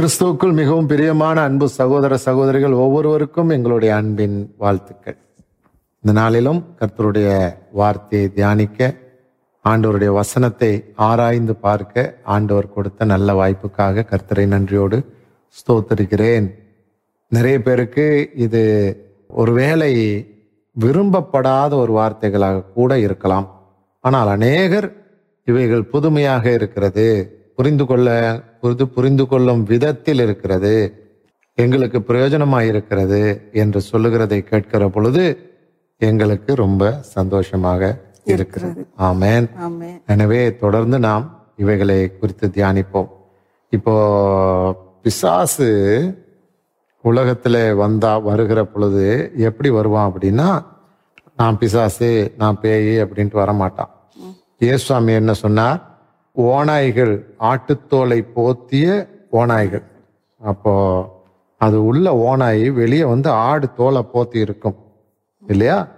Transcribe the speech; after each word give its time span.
கிறிஸ்துவுக்குள் 0.00 0.52
மிகவும் 0.58 0.86
பிரியமான 0.90 1.36
அன்பு 1.46 1.66
சகோதர 1.68 2.16
சகோதரிகள் 2.24 2.74
ஒவ்வொருவருக்கும் 2.82 3.48
எங்களுடைய 3.48 3.94
அன்பின் 3.94 4.36
வாழ்த்துக்கள். 4.62 5.16
இந்த 6.00 6.12
நாளிலும் 6.18 6.60
கர்த்தருடைய 6.78 7.28
வார்த்தையை 7.72 8.28
தியானிக்க 8.36 8.88
ஆண்டவருடைய 9.64 10.12
வசனத்தை 10.12 10.70
ஆராய்ந்து 11.08 11.54
பார்க்க 11.56 12.14
ஆண்டவர் 12.34 12.72
கொடுத்த 12.76 13.04
நல்ல 13.04 13.32
வாய்ப்புக்காக 13.40 14.04
கர்த்தரை 14.12 14.46
நன்றியோடு 14.46 15.00
ஸ்தோத்தரிக்கிறேன். 15.58 16.46
நிறைய 17.28 17.62
பேருக்கு 17.62 18.30
இது 18.46 18.62
ஒருவேளை 19.42 19.92
விரும்பப்படாத 20.76 21.72
ஒரு 21.76 21.92
வார்த்தைகளாக 21.92 22.64
கூட 22.78 22.98
இருக்கலாம். 22.98 23.48
ஆனால் 24.00 24.28
அநேகர் 24.28 24.88
இவைகள் 25.44 25.84
புதுமையாக 25.84 26.52
இருக்கிறது. 26.52 27.38
புரிந்து 27.58 27.84
கொள்ள 27.86 28.08
புரிந்து 28.60 28.86
புரிந்து 28.88 29.24
கொள்ளும் 29.26 29.62
விதத்தில் 29.62 30.22
இருக்கிறது. 30.24 30.74
எங்களுக்கு 31.58 31.98
பிரயோஜனமாய் 32.02 32.68
இருக்கிறது 32.72 33.50
என்று 33.52 33.80
சொல்லுகிறதை 33.80 34.38
கேட்கிற 34.50 34.88
பொழுது 34.88 35.24
எங்களுக்கு 36.00 36.54
ரொம்ப 36.54 36.92
சந்தோஷமாக 37.16 37.82
இருக்கிறது. 38.24 38.80
ஆமென். 39.08 39.46
எனவே 40.12 40.40
தொடர்ந்து 40.56 40.98
நாம் 40.98 41.24
இவைகளை 41.62 41.98
குறித்து 42.16 42.46
தியானிப்போம். 42.48 43.10
இப்போ 43.72 43.94
பிசாசு 45.02 45.68
உலகத்துல 47.04 47.56
வந்தா 47.76 48.12
வருகிற 48.28 48.60
பொழுது 48.64 49.04
எப்படி 49.48 49.68
வருவான் 49.70 50.08
அப்படின்னா 50.10 50.48
நான் 51.40 51.58
பிசாசு 51.58 52.10
நான் 52.40 52.60
பேய் 52.62 52.92
அப்படின்ட்டு 53.04 53.40
வரமாட்டான். 53.42 53.92
இயேசுவாமி 54.64 55.12
என்ன 55.20 55.32
சொன்னார்? 55.44 55.78
ஓநாய்கள் 56.40 57.24
ஆட்டுத்தோலை 57.40 58.26
போத்திய 58.36 59.08
ஓநாய்கள். 59.32 59.82
அப்போ 60.38 60.74
அது 61.58 61.84
உள்ள 61.84 62.16
ஓநாய் 62.16 62.70
வெளியே 62.70 63.04
வந்து 63.04 63.30
ஆடு 63.30 63.72
தோலை 63.72 64.04
போத்தி 64.14 64.36
இருக்கும் 64.36 64.76
இல்லையா? 65.46 65.88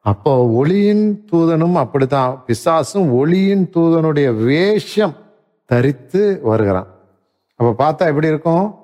அப்போ 0.00 0.46
ஒளியின் 0.46 1.24
தூதனும் 1.32 1.72
அப்படித்தான். 1.72 2.44
பிசாசும் 2.46 3.10
ஒளியின் 3.10 3.70
தூதனுடைய 3.74 4.44
வேஷம் 4.44 5.14
தரித்து 5.64 6.40
வருகிறான். 6.42 6.86
அப்ப 7.56 7.90
பார்த்தா 7.90 8.08
எப்படி 8.08 8.26
இருக்கும்? 8.26 8.74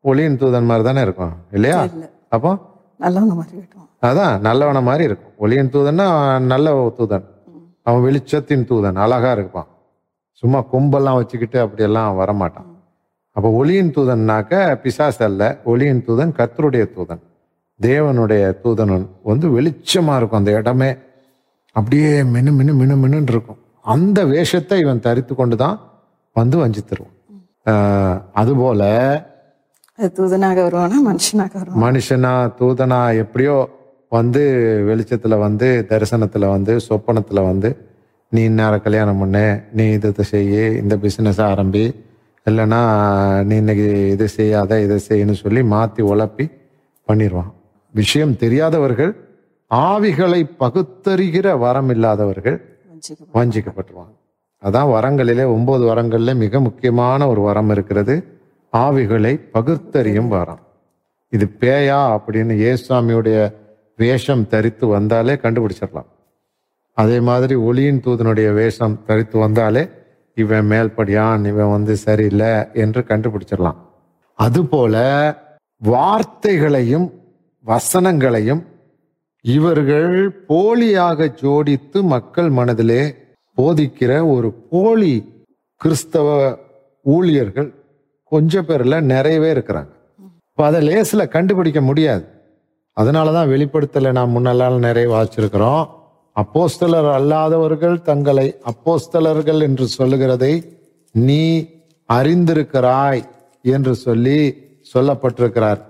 ஒளியின் 0.00 0.38
தூதன் 0.38 0.64
மாதிரி 0.64 0.82
தானே 0.82 1.00
இருக்கும். 1.00 1.32
இல்லையா? 1.52 1.86
அப்போ? 2.28 2.58
நல்லவங்க 3.00 3.26
மாதிரி 3.26 3.56
விட்டோம் 3.56 4.04
அதான் 4.04 4.38
நல்லவன 4.38 4.82
மாதிரி 4.82 5.04
இருக்கும். 5.04 5.32
ஒளியின் 5.36 5.70
தூதன்னா 5.70 6.38
நல்ல 6.40 6.92
தூதன். 6.98 7.24
அவன் 7.82 8.02
வெளிச்சத்தின் 8.02 8.66
தூதன். 8.66 8.94
அழகா 8.94 9.32
இருப்பான். 9.32 9.66
சும்மா 10.34 10.64
கொம்பெல்லாம் 10.72 11.18
வச்சுக்கிட்டு 11.18 11.58
அப்படியெல்லாம் 11.60 12.18
வரமாட்டான். 12.18 12.68
அப்போ 13.36 13.48
ஒளியின் 13.50 13.92
தூதன்னாக்க 13.96 14.54
பிசாசு 14.76 15.24
அல்ல 15.24 15.42
ஒளியின் 15.64 16.04
தூதன் 16.06 16.32
கர்த்தருடைய 16.38 16.84
தூதன். 16.96 17.22
தேவனுடைய 17.80 18.42
தூதன் 18.64 18.92
வந்து 19.22 19.48
வெளிச்சமா 19.48 20.16
இருக்கும் 20.16 20.40
அந்த 20.40 20.52
இடமே. 20.58 20.90
அப்படியே 21.76 22.22
மினு 22.22 22.52
மினு 22.52 22.72
மினு 22.74 22.94
மினுன்னு 22.96 23.32
இருக்கும். 23.32 23.60
அந்த 23.84 24.24
வேஷத்தை 24.24 24.78
இவன் 24.80 25.00
தரித்து 25.00 25.34
கொண்டு 25.34 25.56
தான் 25.56 25.76
வந்து 26.36 26.56
வஞ்சி 26.58 26.82
தருவான் 26.82 27.16
ஆஹ் 27.66 28.18
அதுபோல 28.32 28.82
அது 29.98 30.08
தூதனாக 30.12 30.58
வருவானா 30.62 30.98
மனுஷனாக 31.08 31.64
மனுஷனா 31.84 32.32
தூதனா 32.60 33.16
எப்படியோ 33.16 33.56
வந்து 34.12 34.42
வெளிச்சத்துல 34.88 35.38
வந்து 35.38 35.86
தரிசனத்துல 35.88 36.48
வந்து 36.48 36.76
சொப்பனத்துல 36.88 37.42
வந்து 37.44 37.68
நீ 38.34 38.42
இந்நேரம் 38.42 38.82
கல்யாணம் 38.82 39.18
பண்ணு 39.18 39.62
நீ 39.72 39.84
இதை 39.90 40.24
செய்ய 40.24 40.68
இந்த 40.82 40.94
பிசினஸ் 40.96 41.40
ஆரம்பி 41.40 41.82
இல்லைன்னா 42.46 42.78
நீ 43.48 43.56
இன்னைக்கு 43.56 44.10
இது 44.10 44.28
செய்யாத 44.28 44.80
இதை 44.82 44.96
செய்யன்னு 45.08 45.36
சொல்லி 45.42 45.62
மாத்தி 45.72 46.02
உழப்பி 46.12 46.46
பண்ணிடுவான் 47.08 47.50
விஷயம் 47.94 48.36
தெரியாதவர்கள் 48.36 49.12
ஆவிகளை 49.70 50.40
பகுத்தறிகிற 50.62 51.58
வரம் 51.58 51.90
இல்லாதவர்கள் 51.90 52.56
வஞ்சிக்க 52.92 53.28
வாஞ்சிக்கப்பட்டுருவாங்க. 53.34 54.14
அதான் 54.62 54.90
வரங்களிலே 54.94 55.44
ஒன்பது 55.54 55.84
வரங்கள்ல 55.90 56.34
மிக 56.36 56.60
முக்கியமான 56.60 57.28
ஒரு 57.28 57.40
வரம் 57.40 57.70
இருக்கிறது 57.70 58.14
ஆவிகளை 58.72 59.34
பகுத்தறியும் 59.52 60.28
வரம். 60.28 60.62
இது 61.28 61.46
பேயா 61.60 62.00
அப்படின்னு 62.14 62.54
ஏசுவாமியுடைய 62.70 63.38
வேஷம் 63.96 64.48
தரித்து 64.48 64.86
வந்தாலே 64.86 65.34
கண்டுபிடிச்சிடலாம். 65.34 66.10
அதே 66.98 67.20
மாதிரி 67.20 67.54
ஒளியின் 67.54 68.02
தூதனுடைய 68.04 68.48
வேஷம் 68.54 69.04
தரித்து 69.06 69.38
வந்தாலே 69.38 69.82
இவன் 70.34 70.68
மேல்படியான் 70.70 71.46
இவன் 71.50 71.70
வந்து 71.70 71.96
சரியில்லை 71.96 72.52
என்று 72.82 73.00
கண்டுபிடிச்சிடலாம். 73.08 73.78
அதுபோல 74.38 74.94
வார்த்தைகளையும் 75.82 77.06
வசனங்களையும் 77.64 78.62
இவர்கள் 79.44 80.12
போலியாக 80.48 81.28
ஜோடித்து 81.42 81.98
மக்கள் 82.14 82.50
மனதிலே 82.58 83.02
போதிக்கிற 83.56 84.12
ஒரு 84.34 84.52
போலி 84.72 85.14
கிறிஸ்தவ 85.80 86.28
ஊழியர்கள் 87.06 87.70
கொஞ்சம் 88.32 88.66
பேர்ல 88.68 89.00
நிறையவே 89.12 89.48
இருக்கிறாங்க. 89.52 89.92
இப்போ 90.50 90.62
அதை 90.66 90.80
லேசில் 90.88 91.32
கண்டுபிடிக்க 91.36 91.80
முடியாது. 91.80 92.24
அதனால 92.96 93.32
தான் 93.32 93.50
வெளிப்படுத்தலை 93.50 94.10
நான் 94.18 94.34
முன்னெல்லாம் 94.36 94.78
நிறைய 94.88 95.08
வாச்சிருக்கிறோம் 95.14 95.84
அப்போஸ்தலர் 96.36 97.08
அல்லாதவர்கள் 97.18 97.96
தங்களை 98.02 98.46
அப்போஸ்தலர்கள் 98.70 99.60
என்று 99.66 99.86
சொல்லுகிறதை 99.98 100.52
நீ 101.14 101.42
அறிந்திருக்கிறாய் 102.08 103.22
என்று 103.74 103.92
சொல்லி 104.04 104.38
சொல்லப்பட்டிருக்கிறார். 104.92 105.80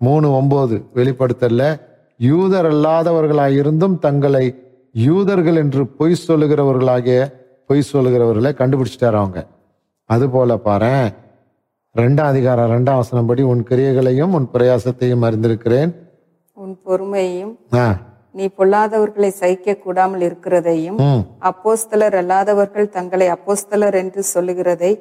மூணு 0.00 0.26
ஒன்பது 0.38 0.76
வெளிப்படுத்தல 0.96 1.62
யூதர் 2.20 2.68
அல்லாதவர்களாயிருந்தும் 2.72 3.96
தங்களை 4.06 4.46
யூதர்கள் 5.06 5.60
என்று 5.62 5.82
பொய் 5.98 6.22
சொல்லுகிறவர்களாகிய 6.26 7.20
பொய் 7.66 7.88
சொல்லுகிறவர்களை 7.92 8.52
கண்டுபிடிச்சிட்டாரு 8.60 9.18
அவங்க. 9.22 9.40
அது 10.10 10.26
போல 10.34 10.56
பாரேன் 10.68 11.08
ரெண்டாம் 11.94 12.30
அதிகாரம் 12.32 12.70
ரெண்டாம் 12.74 13.00
வசனம் 13.02 13.28
படி 13.30 13.42
உன் 13.52 13.64
கிரியைகளையும் 13.70 14.34
உன் 14.38 14.50
பிரயாசத்தையும் 14.54 15.24
அறிந்திருக்கிறேன். 15.28 15.90
உன் 16.56 16.76
பொறுமையையும் 16.86 17.54
நீ 18.38 18.46
பொல்லாதவர்களை 18.58 19.30
சகிக்க 19.38 19.74
கூடாமல் 19.84 20.24
இருக்கிறதையும் 20.28 20.98
அப்போஸ்தலர் 21.50 22.16
அல்லாதவர்கள் 22.20 22.88
தங்களை 22.96 23.26
அப்போஸ்தலர் 23.34 23.96
என்று 24.02 24.22
சொல்லுகிறதை. 24.34 24.92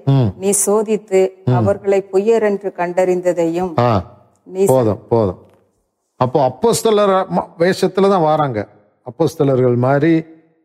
நீ 0.43 0.49
சோதித்து 0.65 1.21
அவர்களை 1.59 1.99
பொய்யர் 2.13 2.45
என்று 2.51 2.71
கண்டறிந்ததையும் 2.79 3.73
நீ 4.47 4.63
போதும் 4.73 5.01
போதும். 5.11 5.41
அப்போ 6.19 6.39
அப்போஸ்தலர் 6.49 7.13
வேஷத்துல 7.61 8.09
தான் 8.13 8.27
வராங்க. 8.29 8.59
அப்போஸ்தலர்கள் 9.09 9.77
மாதிரி 9.87 10.13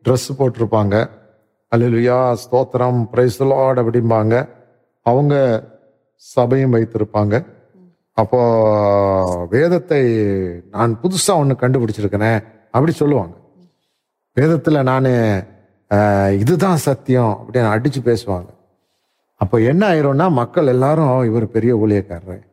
ட்ரெஸ் 0.05 0.29
போட்டிருப்பாங்க. 0.39 0.95
அல்லேலூயா 1.71 2.17
ஸ்தோத்திரம் 2.43 3.01
பிரைஸ் 3.11 3.39
லார்ட் 3.51 3.81
அப்படிம்பாங்க. 3.81 4.35
அவங்க 5.05 5.35
சபையும் 6.33 6.73
வைத்திருப்பாங்க. 6.75 7.35
அப்போ 8.21 8.39
வேதத்தை 9.53 10.01
நான் 10.73 10.91
புதுசா 11.03 11.33
ஒன்று 11.41 11.55
கண்டுபிடிச்சிருக்கிறேன் 11.61 12.41
அப்படி 12.73 12.93
சொல்லுவாங்க. 13.01 13.35
வேதத்தில் 14.37 14.87
நான் 14.89 15.09
இதுதான் 16.41 16.79
சத்தியம் 16.87 17.33
அப்படின்னு 17.39 17.71
அடித்து 17.73 17.99
பேசுவாங்க. 18.09 18.49
அப்போ 19.41 19.55
என்ன 19.71 19.83
ஆயிரும்னா 19.93 20.27
மக்கள் 20.39 20.71
எல்லாரும் 20.73 21.11
இவர் 21.29 21.45
பெரிய 21.55 21.71
ஊழியக்காரர். 21.83 22.43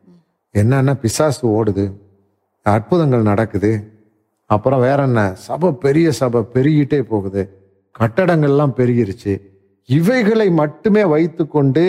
என்னன்னா 0.55 0.93
பிசாசு 1.03 1.43
ஓடுது. 1.57 1.85
அற்புதங்கள் 2.75 3.29
நடக்குது. 3.31 3.71
அப்புறம் 4.55 4.83
வேற 4.87 4.99
என்ன? 5.09 5.21
சபை 5.47 5.69
பெரிய 5.85 6.07
சபை 6.19 6.41
பெருகிட்டே 6.55 6.99
போகுது. 7.11 7.43
கட்டடங்கள்லாம் 7.99 8.75
பெருகிருச்சு. 8.79 9.33
இவைகளை 9.89 10.47
மட்டுமே 10.61 11.03
வைத்துக்கொண்டு 11.13 11.85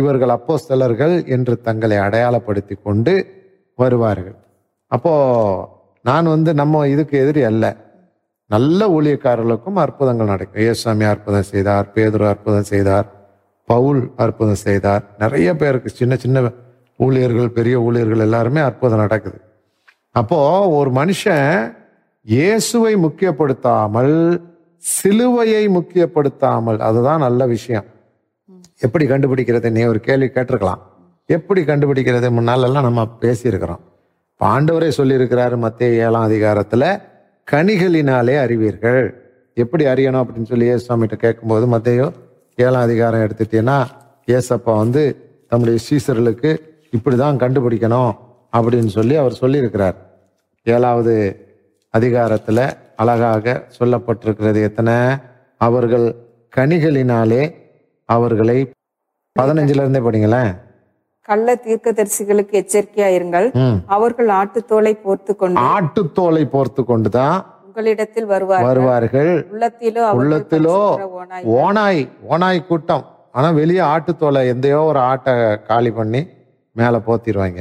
இவர்கள் 0.00 0.34
அப்போ 0.36 0.54
சிலர்கள் 0.66 1.14
என்று 1.34 1.54
தங்களை 1.68 1.96
அடையாளப்படுத்தி 2.06 2.74
கொண்டு 2.88 3.14
வருவார்கள். 3.78 4.36
அப்போது 4.92 5.71
நான் 6.04 6.26
வந்து 6.26 6.54
நம்ம 6.54 6.88
இதுக்கு 6.88 7.18
எதிரி 7.18 7.42
அல்ல. 7.42 7.64
நல்ல 8.46 8.88
ஊழியக்காரர்களுக்கும் 8.88 9.78
அற்புதங்கள் 9.84 10.26
நடக்கும். 10.26 10.62
ஏசாமி 10.62 11.04
அற்புதம் 11.08 11.50
செய்தார் 11.52 11.86
பேதுரு 11.94 12.28
அற்புதம் 12.28 12.70
செய்தார் 12.72 13.06
பவுல் 13.64 14.12
அற்புதம் 14.16 14.62
செய்தார். 14.66 15.04
நிறைய 15.18 15.56
பேருக்கு 15.56 15.90
சின்ன 15.90 16.16
சின்ன 16.16 16.52
ஊழியர்கள் 16.96 17.50
பெரிய 17.50 17.80
ஊழியர்கள் 17.80 18.18
எல்லாருமே 18.18 18.60
அற்புதம் 18.60 18.98
நடக்குது. 18.98 19.38
அப்போ 20.10 20.68
ஒரு 20.68 20.90
மனுஷன் 20.90 21.74
இயேசுவை 22.22 22.96
முக்கியப்படுத்தாமல் 22.96 24.16
சிலுவையை 24.82 25.62
முக்கியப்படுத்தாமல் 25.78 26.78
அதுதான் 26.78 27.18
நல்ல 27.18 27.46
விஷயம். 27.46 27.84
எப்படி 28.78 29.04
கண்டுபிடிக்கிறது? 29.06 29.70
நீ 29.70 29.82
ஒரு 29.84 30.00
கேள்வி 30.00 30.26
கேட்டிருக்கலாம். 30.26 30.82
எப்படி 31.26 31.60
கண்டுபிடிக்கிறது? 31.62 32.28
முன்னாலெல்லாம் 32.38 32.88
நம்ம 32.88 33.08
பேசியிருக்கிறோம். 33.20 33.82
ஆண்டவரே 34.42 34.90
சொல்லியிருக்கிறாரு 34.96 35.56
மத்திய 35.56 35.90
ஏழாம் 35.90 36.22
அதிகாரத்தில் 36.22 36.86
கனிகளினாலே 37.50 38.38
அறிவீர்கள். 38.38 39.02
எப்படி 39.54 39.84
அறியணும் 39.84 40.22
அப்படின்னு 40.22 40.44
சொல்லி 40.44 40.66
ஏசுவாமிகிட்ட 40.70 41.16
கேட்கும்போது 41.16 41.66
மத்தையோ 41.66 42.12
ஏழாம் 42.56 42.82
அதிகாரம் 42.82 43.20
எடுத்துட்டீங்கன்னா 43.20 43.86
ஏசப்பா 44.26 44.76
வந்து 44.76 45.02
தம்முடைய 45.48 45.78
சீசர்களுக்கு 45.90 46.50
இப்படிதான் 46.96 47.40
கண்டுபிடிக்கணும் 47.42 48.12
அப்படின்னு 48.52 48.86
சொல்லி 48.86 49.16
அவர் 49.16 49.38
சொல்லியிருக்கிறார். 49.40 49.94
ஏழாவது 50.62 51.14
அதிகாரத்தில் 51.90 52.64
அழகாக 52.96 53.66
சொல்லப்பட்டிருக்கிறது 53.78 54.62
எத்தனை? 54.62 54.94
அவர்கள் 55.58 56.14
கனிகளினாலே 56.56 57.54
அவர்களை 58.04 58.70
பதினஞ்சுல 59.40 59.82
இருந்தே 59.84 59.98
படிங்களேன். 59.98 60.52
கள்ள 61.22 61.54
தீர்க்கதரிசிகளுக்கு 61.64 62.54
எச்சரிக்கையா 62.60 63.08
இருங்கள். 63.18 63.46
அவர்கள் 63.86 64.26
ஆட்டுத்தோலை 64.32 64.92
போர்த்து 65.02 65.36
கொண்டு 65.36 65.60
ஆட்டுத்தோலை 65.60 66.44
போர்த்து 66.44 66.84
கொண்டுதான் 66.84 67.36
உங்களிடத்தில் 67.66 68.26
வருவார் 68.26 68.64
வருவார்கள். 68.64 69.30
உள்ளத்திலோ 69.52 70.06
உள்ளத்திலோ 70.18 70.78
ஓனாய் 71.58 72.02
ஓனாய் 72.28 72.66
கூட்டம். 72.66 73.04
ஆனா 73.32 73.50
வெளியே 73.50 73.80
ஆட்டுத்தோலை 73.80 74.40
எந்தையோ 74.48 74.84
ஒரு 74.84 74.98
ஆட்டை 74.98 75.34
காலி 75.62 75.90
பண்ணி 75.90 76.20
மேல 76.76 77.00
போத்திடுவாங்க 77.06 77.60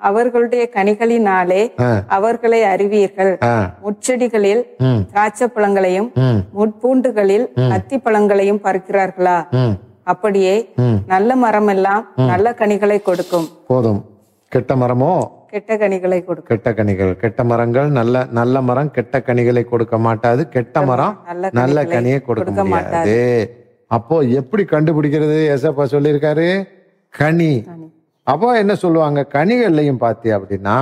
அவர்களுடைய 0.00 0.68
கனிகளினாலே. 0.74 1.60
அவர்களை 2.08 2.62
அறிவீர்கள். 2.64 3.38
ஆ. 3.42 3.52
முட்செடிகளில் 3.82 4.62
ம். 4.78 5.02
திராட்சை 5.10 5.48
பழங்களையும் 5.48 6.08
முட்பூண்டுகளில் 6.58 7.46
அத்தி 7.70 7.98
பழங்களையும் 7.98 8.60
பறிக்கிறார்களா? 8.62 9.36
அப்படியே. 10.10 10.54
நல்ல 11.12 11.36
மரம் 11.44 11.70
எல்லாம் 11.74 12.02
நல்ல 12.32 12.54
கனிகளை 12.60 12.98
கொடுக்கும். 13.08 13.46
போதும். 13.70 14.00
கெட்ட 14.52 14.72
மரமோ? 14.76 15.12
கெட்ட 15.52 15.76
கனிகளை 15.82 16.18
கொடுக்கும். 16.24 16.50
கெட்ட 16.50 16.68
கனிகள். 16.78 17.12
கெட்ட 17.22 17.44
மரங்கள் 17.44 17.88
நல்ல 17.98 18.24
நல்ல 18.38 18.62
மரம் 18.68 18.90
கெட்ட 18.96 19.22
கனிகளை 19.28 19.64
கொடுக்க 19.64 19.98
மாட்டாது. 19.98 20.42
கெட்ட 20.48 20.82
மரம் 20.90 21.14
நல்ல 21.60 21.84
கனியை 21.94 22.20
கொடுக்க 22.28 22.64
முடியாது. 22.64 23.18
அப்போ 23.96 24.16
எப்படி 24.40 24.62
கண்டுபிடிக்கிறது? 24.64 25.38
ஏசப்பா 25.54 25.86
சொல்லியிருக்காரு? 25.94 26.48
கனி. 27.14 27.52
அப்போ 28.26 28.48
என்ன 28.58 28.74
சொல்லுவாங்க? 28.74 29.20
கனிகள்லையும் 29.36 30.02
பார்த்தி 30.04 30.30
அப்படின்னா 30.36 30.76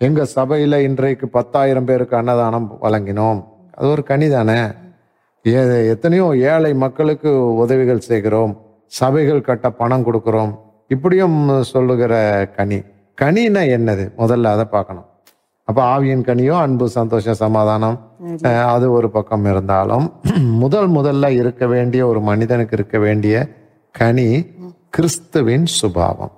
எங்க 0.00 0.22
சபையில 0.34 0.76
இன்றைக்கு 0.88 1.28
பத்தாயிரம் 1.28 1.86
பேருக்கு 1.88 2.14
அன்னதானம் 2.16 2.66
வழங்கினோம். 2.82 3.40
அது 3.76 3.88
ஒரு 3.94 4.02
கனி 4.02 4.28
தானே 4.28 4.60
ஏ- 5.46 5.88
எத்தனையோ 5.88 6.36
ஏழை 6.36 6.74
மக்களுக்கு 6.74 7.54
உதவிகள் 7.54 8.00
செய்கிறோம். 8.00 8.62
சபைகள் 8.86 9.40
கட்ட 9.40 9.70
பணம் 9.70 10.06
கொடுக்கிறோம். 10.06 10.58
இப்படியும் 10.88 11.62
சொல்லுகிற 11.62 12.48
கனி. 12.56 12.76
கனின்னா 13.20 13.62
என்னது? 13.62 14.12
முதல்ல 14.18 14.42
அதை 14.42 14.64
பார்க்கணும். 14.64 15.04
அப்ப 15.64 15.98
ஆவியின் 15.98 16.24
கனியோ 16.24 16.50
அன்பு 16.50 16.88
சந்தோஷம் 16.88 17.34
சமாதானம் 17.34 18.12
அது 18.42 18.92
ஒரு 18.92 19.10
பக்கம் 19.10 19.44
இருந்தாலும் 19.44 20.12
முதல் 20.40 20.90
முதல்ல 20.90 21.28
இருக்க 21.28 21.66
வேண்டிய 21.66 22.06
ஒரு 22.06 22.20
மனிதனுக்கு 22.20 22.76
இருக்க 22.76 22.98
வேண்டிய 22.98 23.48
கனி 23.92 24.46
கிறிஸ்துவின் 24.90 25.66
சுபாவம். 25.66 26.32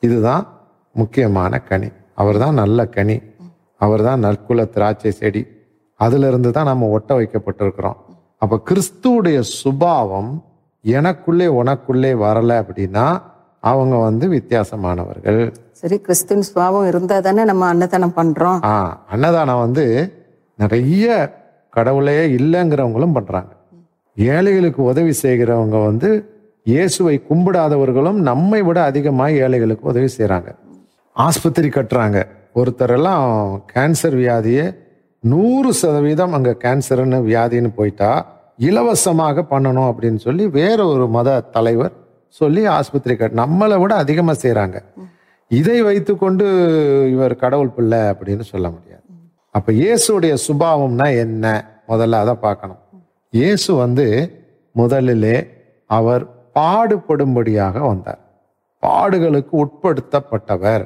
இதுதான் 0.00 0.60
முக்கியமான 0.92 1.58
கனி. 1.58 1.88
அவர்தான் 2.14 2.54
நல்ல 2.54 2.86
கனி. 2.86 3.20
அவர்தான் 3.76 4.18
நற்குல 4.18 4.64
திராட்சை 4.64 5.10
செடி. 5.10 5.46
அதுல 6.00 6.28
இருந்து 6.30 6.50
தான் 6.56 6.70
நம்ம 6.70 6.88
ஒட்ட 6.96 7.10
வைக்கப்பட்டிருக்கிறோம். 7.18 7.98
அப்ப 8.42 8.60
கிறிஸ்துவுடைய 8.68 9.38
சுபாவம் 9.60 10.32
எனக்குள்ளே 10.84 11.46
உனக்குள்ளே 11.60 12.12
வரல 12.24 12.50
அப்படின்னா 12.62 13.06
அவங்க 13.70 13.94
வந்து 14.08 14.26
வித்தியாசமானவர்கள். 14.36 15.40
சரி 15.80 15.96
கிறிஸ்துவின் 16.06 16.46
சுவாபம் 16.50 16.86
இருந்தா 16.90 17.16
தானே 17.26 17.42
நம்ம 17.50 17.66
அன்னதானம் 17.72 18.16
பண்றோம். 18.18 18.60
ஆ 18.70 18.74
அன்னதானம் 19.14 19.62
வந்து 19.64 19.84
நிறைய 20.58 21.06
கடவுளே 21.76 22.18
இல்லைங்கிறவங்களும் 22.38 23.16
பண்றாங்க. 23.16 23.52
ஏழைகளுக்கு 24.16 24.80
உதவி 24.92 25.12
செய்கிறவங்க 25.24 25.78
வந்து 25.88 26.10
இயேசுவை 26.66 27.16
கும்பிடாதவர்களும் 27.28 28.18
நம்மை 28.28 28.60
விட 28.66 28.78
அதிகமாக 28.90 29.40
ஏழைகளுக்கு 29.44 29.90
உதவி 29.92 30.08
செய்கிறாங்க 30.16 30.50
ஆஸ்பத்திரி 31.16 31.68
கட்டுறாங்க. 31.68 32.18
ஒருத்தரெல்லாம் 32.60 33.26
கேன்சர் 33.72 34.16
வியாதியை 34.22 34.64
நூறு 35.32 35.70
சதவீதம் 35.80 36.34
அங்கே 36.36 36.52
கேன்சர்னு 36.64 37.18
வியாதின்னு 37.28 37.70
போயிட்டா 37.78 38.10
இலவசமாக 38.68 39.44
பண்ணணும் 39.52 39.88
அப்படின்னு 39.90 40.20
சொல்லி 40.26 40.44
வேற 40.58 40.78
ஒரு 40.92 41.04
மத 41.16 41.28
தலைவர் 41.54 41.94
சொல்லி 42.40 42.62
ஆஸ்பத்திரி 42.76 43.14
கட் 43.16 43.40
நம்மளை 43.42 43.76
விட 43.82 43.92
அதிகமாக 44.04 44.36
செய்கிறாங்க 44.44 44.78
இதை 45.50 45.78
வைத்துக்கொண்டு 45.88 46.46
இவர் 47.14 47.34
கடவுள் 47.42 47.74
பிள்ளை 47.76 48.00
அப்படின்னு 48.12 48.44
சொல்ல 48.52 48.66
முடியாது. 48.74 49.02
அப்போ 49.54 49.70
இயேசுடைய 49.80 50.34
சுபாவம்னா 50.46 51.06
என்ன? 51.24 51.44
முதல்ல 51.90 52.20
அதை 52.24 52.34
பார்க்கணும். 52.46 52.80
இயேசு 53.32 53.70
வந்து 53.82 54.06
முதலிலே 54.74 55.36
அவர் 55.90 56.22
பாடுபடும்படியாக 56.58 57.76
வந்தார். 57.90 58.22
பாடுகளுக்கு 58.82 59.54
உட்படுத்தப்பட்டவர். 59.64 60.84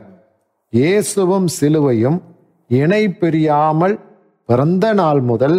இயேசுவும் 0.72 1.48
சிலுவையும் 1.58 2.18
இணை 2.70 3.02
பிரியாமல் 3.20 3.96
பிறந்த 4.48 4.86
நாள் 4.92 5.20
முதல் 5.20 5.56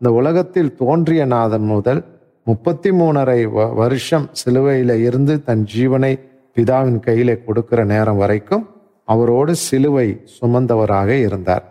இந்த 0.00 0.08
உலகத்தில் 0.12 0.74
தோன்றிய 0.74 1.22
நாதன் 1.24 1.64
முதல் 1.64 2.00
முப்பத்தி 2.46 2.90
மூணரை 2.90 3.40
வருஷம் 3.74 4.26
சிலுவையில 4.40 4.94
இருந்து 5.06 5.34
தன் 5.42 5.62
ஜீவனை 5.74 6.10
பிதாவின் 6.56 6.98
கையிலே 7.00 7.36
கொடுக்கிற 7.46 7.84
நேரம் 7.84 8.16
வரைக்கும் 8.16 8.64
அவரோடு 9.04 9.52
சிலுவை 9.66 10.06
சுமந்தவராக 10.34 11.08
இருந்தார். 11.26 11.64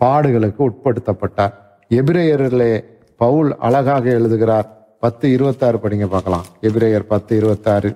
பாடுகளுக்கு 0.00 0.62
உட்படுத்தப்பட்டார். 0.68 1.54
எபிரேயரிலே 1.90 2.72
பவுல் 3.16 3.50
அழகாக 3.58 4.04
எழுதுகிறார். 4.10 4.68
பத்து 5.00 5.32
இருபத்தாறு 5.32 5.80
படிங்க 5.84 6.08
பார்க்கலாம். 6.08 6.46
எபிரேயர் 6.68 7.08
பத்து 7.14 7.32
இருபத்தாறு. 7.36 7.92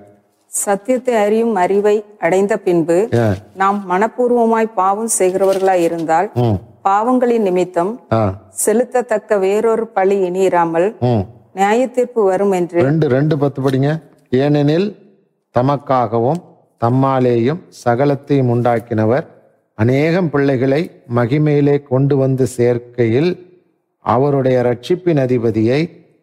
சத்தியத்தை 0.51 1.15
அறியும் 1.25 1.55
அறிவை 1.55 1.95
அடைந்த 2.19 2.53
பின்பு 2.57 2.97
நாம் 3.61 3.79
மனப்பூர்வமாய் 3.91 4.73
பாவம் 4.81 5.13
செய்கிறவர்களாய் 5.19 5.85
இருந்தால் 5.89 6.29
பாவங்களின் 6.89 7.41
நிமித்தம் 7.41 7.91
செலுத்தத்தக்க 8.63 9.39
வேறொரு 9.39 9.85
பழி 9.89 10.17
இனியிராமல் 10.27 10.87
ம். 11.07 11.23
நியாய 11.53 11.87
தீர்ப்பு 11.89 12.21
வரும் 12.23 12.53
என்று 12.53 12.79
ரெண்டு 12.83 13.05
ரெண்டு 13.09 13.35
பத்து 13.37 13.59
படிங்க. 13.61 13.89
ஏனெனில் 14.39 14.87
தமக்காகவும் 15.55 16.41
தம்மாலேயும் 16.81 17.61
சகலத்தையும் 17.83 18.51
உண்டாக்கினவர் 18.53 19.25
அநேகம் 19.77 20.29
பிள்ளைகளை 20.29 20.79
மகிமையிலே 21.15 21.75
கொண்டு 21.83 22.15
வந்து 22.15 22.45
சேர்க்கையில் 22.57 23.31
அவருடைய 24.05 24.57
ரட்சிப்பின் 24.61 25.21
அதிபதியை 25.25 25.79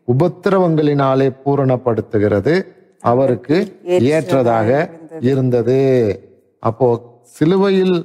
உபத்திரவங்களினாலே 0.09 1.29
பூரணப்படுத்துகிறது. 1.43 2.55
அவருக்கு 3.03 3.57
ஏற்றதாக 4.11 4.69
இருந்தது. 5.23 5.79
அப்போ 6.63 6.89
சிலுவையில் 7.37 7.97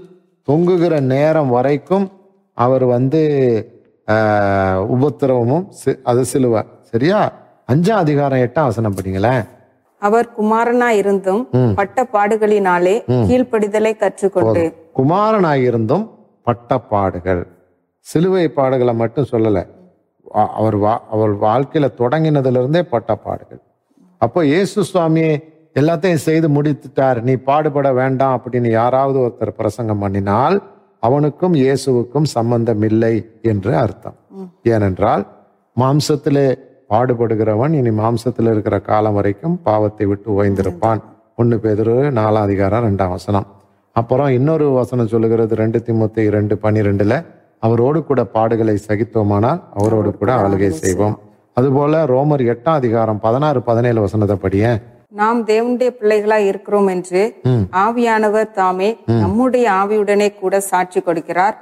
தொங்குகிற 0.48 0.94
நேரம் 1.14 1.50
வரைக்கும் 1.50 2.06
அவர் 2.58 2.86
வந்து 2.96 3.22
உபத்திரவமும் 4.96 5.66
அது 6.12 6.22
சிலுவை 6.32 6.62
சரியா? 6.92 7.20
அஞ்சாம் 7.72 8.04
அதிகாரம் 8.04 8.44
எட்டாம் 8.46 8.70
வசனம் 8.70 8.96
படிங்களேன். 8.98 9.44
அவர் 10.02 10.28
குமாரனாய் 10.38 11.00
இருந்தும் 11.02 11.44
பட்ட 11.80 12.06
பாடுகளினாலே 12.16 12.96
கீழ்ப்படிதலை 13.30 13.94
கற்றுக்கொண்டு. 14.04 14.64
குமாரனாயிருந்தும் 15.00 16.06
பட்ட 16.48 16.80
பாடுகள். 16.94 17.44
சிலுவை 18.06 18.46
பாடுகளை 18.58 18.94
மட்டும் 19.02 19.30
சொல்லலை. 19.34 19.64
அவர் 20.60 20.78
வா 20.84 20.94
அவர் 21.14 21.34
வாழ்க்கையில 21.46 21.88
தொடங்கினதுல 22.02 22.62
இருந்தே 22.62 22.84
பட்ட 22.94 23.12
பாடுகள். 23.26 23.62
அப்போ 24.26 24.40
இயேசு 24.52 24.84
சுவாமி 24.92 25.26
எல்லாத்தையும் 25.80 26.26
செய்து 26.28 26.48
முடித்துட்டார். 26.58 27.20
நீ 27.28 27.34
பாடுபட 27.50 27.90
வேண்டாம் 28.00 28.36
அப்படின்னு 28.38 28.70
யாராவது 28.80 29.18
ஒருத்தர் 29.26 29.60
பிரசங்கம் 29.62 30.02
பண்ணினால் 30.04 30.58
அவனுக்கும் 31.08 31.56
இயேசுவுக்கும் 31.62 32.28
சம்பந்தம் 32.34 32.84
இல்லை 32.90 33.14
என்று 33.52 33.72
அர்த்தம். 33.84 34.18
ஏனென்றால் 34.74 35.24
மாம்சத்திலே 35.78 36.48
பாடுபடுகிறவன் 36.92 37.74
இனி 37.80 37.92
மாம்சத்தில் 38.02 38.52
இருக்கிற 38.54 38.78
காலம் 38.90 39.18
வரைக்கும் 39.18 39.56
பாவத்தை 39.68 40.06
விட்டு 40.12 40.30
ஓய்ந்திருப்பான். 40.38 41.02
ஒன்று 41.42 41.58
பேதரு 41.64 41.96
நாலாம் 42.20 42.46
அதிகாரம் 42.48 42.86
ரெண்டாம் 42.88 43.14
வசனம். 43.18 43.48
அப்புறம் 43.96 44.30
இன்னொரு 44.38 44.66
வசனம் 44.80 45.12
சொல்லுகிறது 45.14 45.54
ரெண்டு 45.64 45.80
திமுத்தி 45.88 46.24
ரெண்டு 46.38 46.56
பன்னிரெண்டுல 46.64 47.16
அவரோடு 47.66 48.00
கூட 48.10 48.22
பாடுகளை 48.36 48.76
சகித்தோமானால் 48.88 49.60
அவரோடு 49.80 50.12
கூட 50.20 50.32
ஆளுகை 50.44 50.72
செய்வோம். 50.84 51.18
அதுபோல 51.60 52.04
ரோமர் 52.14 52.44
எட்டாம் 52.52 52.80
அதிகாரம் 52.82 53.20
பதினாறு 53.26 53.60
பதினேழு 53.70 54.00
வசனத்தை 54.06 54.38
படியேன் 54.46 54.80
நாம் 55.20 55.40
தேவனுடைய 55.48 55.90
பிள்ளைகளாய் 56.00 56.46
இருக்கிறோம் 56.50 56.90
என்று. 56.94 57.22
ஆவியானவர் 57.84 58.52
தாமே 58.60 58.90
நம்முடைய 59.24 59.66
ஆவியுடனே 59.72 60.28
கூட 60.42 60.60
சாட்சி 60.68 61.00
கொடுக்கிறார். 61.08 61.56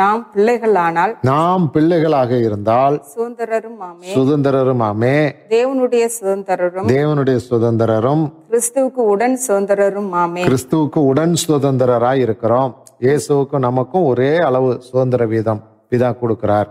நாம் 0.00 0.20
பிள்ளைகள் 0.32 0.76
ஆனால் 0.82 1.12
நாம் 1.30 1.64
பிள்ளைகளாக 1.74 2.32
இருந்தால் 2.46 2.96
சுதந்திரரும் 3.14 3.80
ஆமே. 3.88 4.10
சுதந்திரரும் 4.16 4.82
ஆமே. 4.88 5.14
தேவனுடைய 5.54 6.04
சுதந்திரரும் 6.18 6.90
தேவனுடைய 6.94 7.38
சுதந்திரரும் 7.48 8.24
கிறிஸ்துவுக்கு 8.52 9.02
உடன் 9.14 9.38
சுதந்திரரும் 9.46 10.12
ஆமே. 10.24 10.44
கிறிஸ்துவுக்கு 10.50 11.02
உடன் 11.12 11.34
சுதந்திரராய் 11.46 12.22
இருக்கிறோம். 12.26 12.70
இயேசுவுக்கும் 13.06 13.66
நமக்கும் 13.68 14.06
ஒரே 14.12 14.32
அளவு 14.48 14.70
சுதந்திர 14.90 15.22
வீதம் 15.32 15.64
பிதா 15.90 16.12
கொடுக்கிறார். 16.20 16.68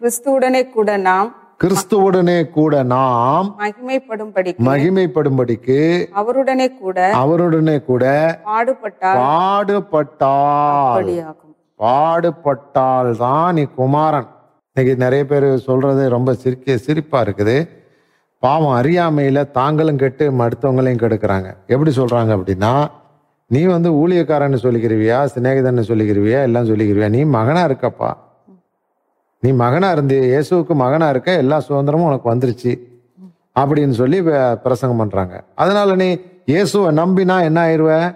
கிறிஸ்துவுடனே 0.00 0.62
கூட 0.76 0.90
நாம் 1.10 1.28
கிறிஸ்துவுடனே 1.60 2.38
கூட 2.56 2.82
நாம் 2.92 3.46
மகிமைப்படும்படி 3.60 4.50
மகிமைப்படும்படிக்கு 4.68 5.78
அவருடனே 6.20 6.66
கூட 6.80 6.98
அவருடனே 7.22 7.76
கூட 7.90 8.04
பாடுபட்டால் 8.48 9.14
பாடுபட்டால் 11.80 13.10
தான் 13.22 13.54
நீ 13.58 13.64
குமாரன் 13.80 14.28
இன்னைக்கு 14.68 14.94
நிறைய 15.04 15.24
பேர் 15.26 15.46
சொல்றது 15.68 16.02
ரொம்ப 16.14 16.30
சிரிக்க 16.34 16.76
சிரிப்பா 16.86 17.18
இருக்குது. 17.26 17.56
பாவம் 18.42 18.74
அறியாமையில 18.80 19.42
தாங்களும் 19.58 20.00
கெட்டு 20.02 20.24
மடுத்தவங்களையும் 20.40 21.02
கெடுக்கிறாங்க. 21.02 21.48
எப்படி 21.74 21.92
சொல்றாங்க 22.00 22.30
அப்படின்னா 22.36 22.72
நீ 23.50 23.60
வந்து 23.74 23.90
ஊழியக்காரன்னு 24.02 24.58
சொல்லிக்கிருவியா 24.64 25.18
சிநேகிதன்னு 25.34 25.84
சொல்லிக்கிருவியா 25.90 26.40
எல்லாம் 26.48 26.68
சொல்லிக்கிருவியா 26.70 27.08
நீ 27.16 27.22
மகனா 27.36 27.62
இருக்கப்பா. 27.68 28.10
நீ 29.46 29.52
மகனா 29.52 29.90
இருந்து 29.90 30.20
இயேசுவுக்கு 30.20 30.74
மகனா 30.74 31.08
இருக்க 31.08 31.36
எல்லா 31.36 31.62
சுதந்திரமும் 31.68 31.92
உனக்கு 31.92 32.34
வந்துருச்சு 32.34 32.78
அப்படின்னு 33.60 33.90
சொல்லி 33.90 34.22
பிரசங்கம் 34.22 34.96
பண்றாங்க. 34.96 35.44
அதனால 35.54 35.94
நீ 35.94 36.18
இயேசுவை 36.44 36.96
நம்பினா 36.96 37.42
என்ன 37.42 37.66
ஆயிருவ? 37.66 38.14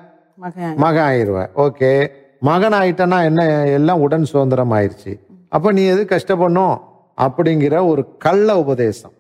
மகன் 0.76 0.76
ஆயிருவ. 0.76 1.48
ஓகே. 1.56 2.10
மகன் 2.40 2.72
ஆயிட்டனா 2.72 3.24
என்ன 3.24 3.66
எல்லாம் 3.66 4.00
உடன் 4.00 4.24
சுதந்திரம் 4.24 4.72
ஆயிருச்சு. 4.72 5.20
அப்ப 5.48 5.72
நீ 5.72 5.84
எது 5.84 6.04
கஷ்டப்படணும்? 6.04 6.80
அப்படிங்கிற 7.16 7.86
ஒரு 7.86 8.16
கள்ள 8.16 8.58
உபதேசம். 8.58 9.12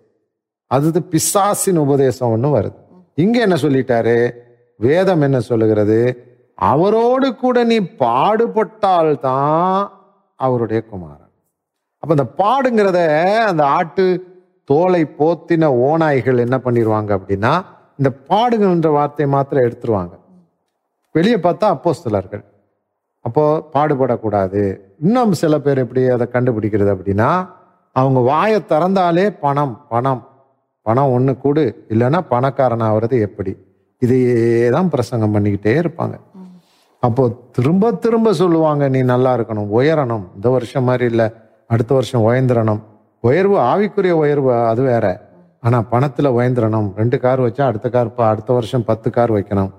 அது 0.66 1.02
பிசாசின் 1.02 1.76
உபதேசம் 1.76 2.34
ஒண்ணு 2.34 2.46
வருது. 2.46 2.74
இங்க 3.14 3.40
என்ன 3.40 3.54
சொல்லிட்டாரு? 3.54 4.30
வேதம் 4.76 5.20
என்ன 5.20 5.40
சொல்லுகிறது? 5.40 6.28
அவரோடு 6.54 7.36
கூட 7.36 7.64
நீ 7.64 7.78
பாடுபட்டால்தான் 7.78 9.88
அவருடைய 10.36 10.82
குமாரன். 10.82 11.29
அப்போ 12.02 12.12
இந்த 12.16 12.26
பாடுங்கிறத 12.40 13.00
அந்த 13.50 13.62
ஆட்டு 13.78 14.04
தோலை 14.64 15.02
போத்தின 15.18 15.68
ஓநாய்கள் 15.88 16.44
என்ன 16.44 16.56
பண்ணிடுவாங்க 16.64 17.10
அப்படின்னா 17.18 17.52
இந்த 17.98 18.10
பாடுங்கன்ற 18.30 18.90
வார்த்தையை 18.98 19.28
மாத்திரம் 19.34 19.66
எடுத்துருவாங்க. 19.66 20.14
வெளியே 21.12 21.36
பார்த்தா 21.36 21.66
அப்போ 21.76 21.92
சிலர்கள் 21.92 22.44
அப்போது 23.24 23.62
பாடுபடக்கூடாது. 23.74 24.62
இன்னும் 25.04 25.32
சில 25.32 25.54
பேர் 25.58 25.78
எப்படி 25.78 26.02
அதை 26.08 26.26
கண்டுபிடிக்கிறது 26.32 26.90
அப்படின்னா 26.94 27.30
அவங்க 27.92 28.20
வாயை 28.20 28.60
திறந்தாலே 28.72 29.26
பணம் 29.40 29.74
பணம் 29.88 30.22
பணம் 30.82 31.12
ஒன்று 31.16 31.32
கூடு. 31.38 31.64
இல்லைன்னா 31.92 32.20
பணக்காரன் 32.32 32.84
ஆகிறது 32.88 33.16
எப்படி? 33.20 33.52
இதையே 33.98 34.68
தான் 34.70 34.88
பிரசங்கம் 34.88 35.34
பண்ணிக்கிட்டே 35.34 35.74
இருப்பாங்க. 35.82 36.16
அப்போ 37.02 37.22
திரும்ப 37.56 37.92
திரும்ப 37.92 38.32
சொல்லுவாங்க 38.32 38.88
நீ 38.88 39.02
நல்லா 39.02 39.30
இருக்கணும் 39.36 39.70
உயரணும். 39.78 40.24
இந்த 40.36 40.48
வருஷம் 40.48 40.84
மாதிரி 40.84 41.04
இல்லை. 41.04 41.26
அடுத்த 41.70 41.94
வருஷம் 41.94 42.22
உயர்ந்திரணும். 42.22 42.80
உயர்வு 43.20 43.58
ஆவிக்குரிய 43.58 44.10
உயர்வு 44.10 44.54
அது 44.54 44.82
வேற. 44.82 45.28
ஆனால் 45.60 45.88
பணத்தில் 45.88 46.28
உயந்திரணும் 46.28 46.92
ரெண்டு 46.96 47.20
கார் 47.20 47.40
வச்சா 47.40 47.62
அடுத்த 47.62 47.88
கார் 47.88 48.14
ப- 48.14 48.26
அடுத்த 48.26 48.52
வருஷம் 48.52 48.84
பத்து 48.84 49.10
கார் 49.10 49.32
வைக்கணும். 49.32 49.70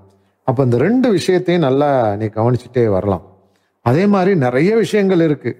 அப்போ 0.43 0.63
இந்த 0.63 0.77
ரெண்டு 0.77 1.10
விஷயத்தையும் 1.10 1.63
நல்லா 1.63 2.15
நீ 2.15 2.25
கவனிச்சுட்டே 2.25 2.88
வரலாம். 2.88 3.21
அதே 3.81 4.05
மாதிரி 4.05 4.36
நிறைய 4.36 4.75
விஷயங்கள் 4.75 5.21
இருக்கு. 5.21 5.57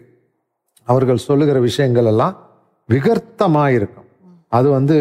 அவர்கள் 0.83 1.17
சொல்லுகிற 1.17 1.59
விஷயங்கள் 1.59 2.05
எல்லாம் 2.05 2.50
விகர்த்தமாக 2.89 3.67
இருக்கும் 3.67 4.03
அது 4.50 4.69
வந்து 4.69 4.97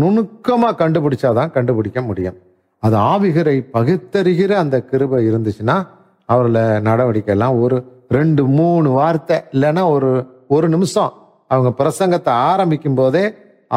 நுணுக்கமா 0.00 0.72
கண்டுபிடிச்சாதான் 0.78 1.50
கண்டுபிடிக்க 1.50 2.02
முடியும். 2.02 2.36
அது 2.78 2.96
ஆவிகரை 2.96 3.66
பகுத்தறிகிற 3.72 4.50
அந்த 4.50 4.82
கிருபை 4.82 5.28
இருந்துச்சுன்னா 5.30 5.86
அவர்களை 6.26 6.80
நடவடிக்கை 6.80 7.34
எல்லாம் 7.34 7.60
ஒரு 7.60 7.98
ரெண்டு 8.16 8.42
மூணு 8.58 8.88
வார்த்தை 8.98 9.36
இல்லைன்னா 9.54 9.82
ஒரு 9.94 10.10
ஒரு 10.56 10.66
நிமிஷம். 10.74 11.12
அவங்க 11.52 11.70
பிரசங்கத்தை 11.80 12.32
ஆரம்பிக்கும் 12.50 12.98
போதே 13.00 13.24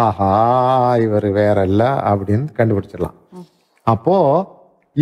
ஆஹா 0.03 0.29
இவர் 1.05 1.27
வேற 1.39 1.57
இல்லை 1.71 1.89
அப்படின்னு 2.11 2.45
கண்டுபிடிச்சிடலாம். 2.59 3.17
அப்போ 3.87 4.17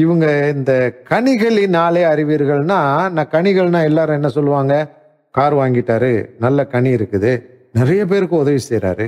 இவங்க 0.04 0.26
இந்த 0.56 0.74
கனிகளினாலே 1.12 2.04
அறிவீர்கள்னா 2.14 2.80
நான் 3.16 3.32
கனிகள்னா 3.36 3.80
எல்லாரும் 3.90 4.18
என்ன 4.20 4.30
சொல்லுவாங்க? 4.38 4.74
கார் 5.38 5.56
வாங்கிட்டாரு 5.62 6.12
நல்ல 6.44 6.66
கனி 6.74 6.90
இருக்குது. 6.98 7.32
நிறைய 7.80 8.02
பேருக்கு 8.12 8.36
உதவி 8.44 8.62
செய்கிறாரு 8.70 9.08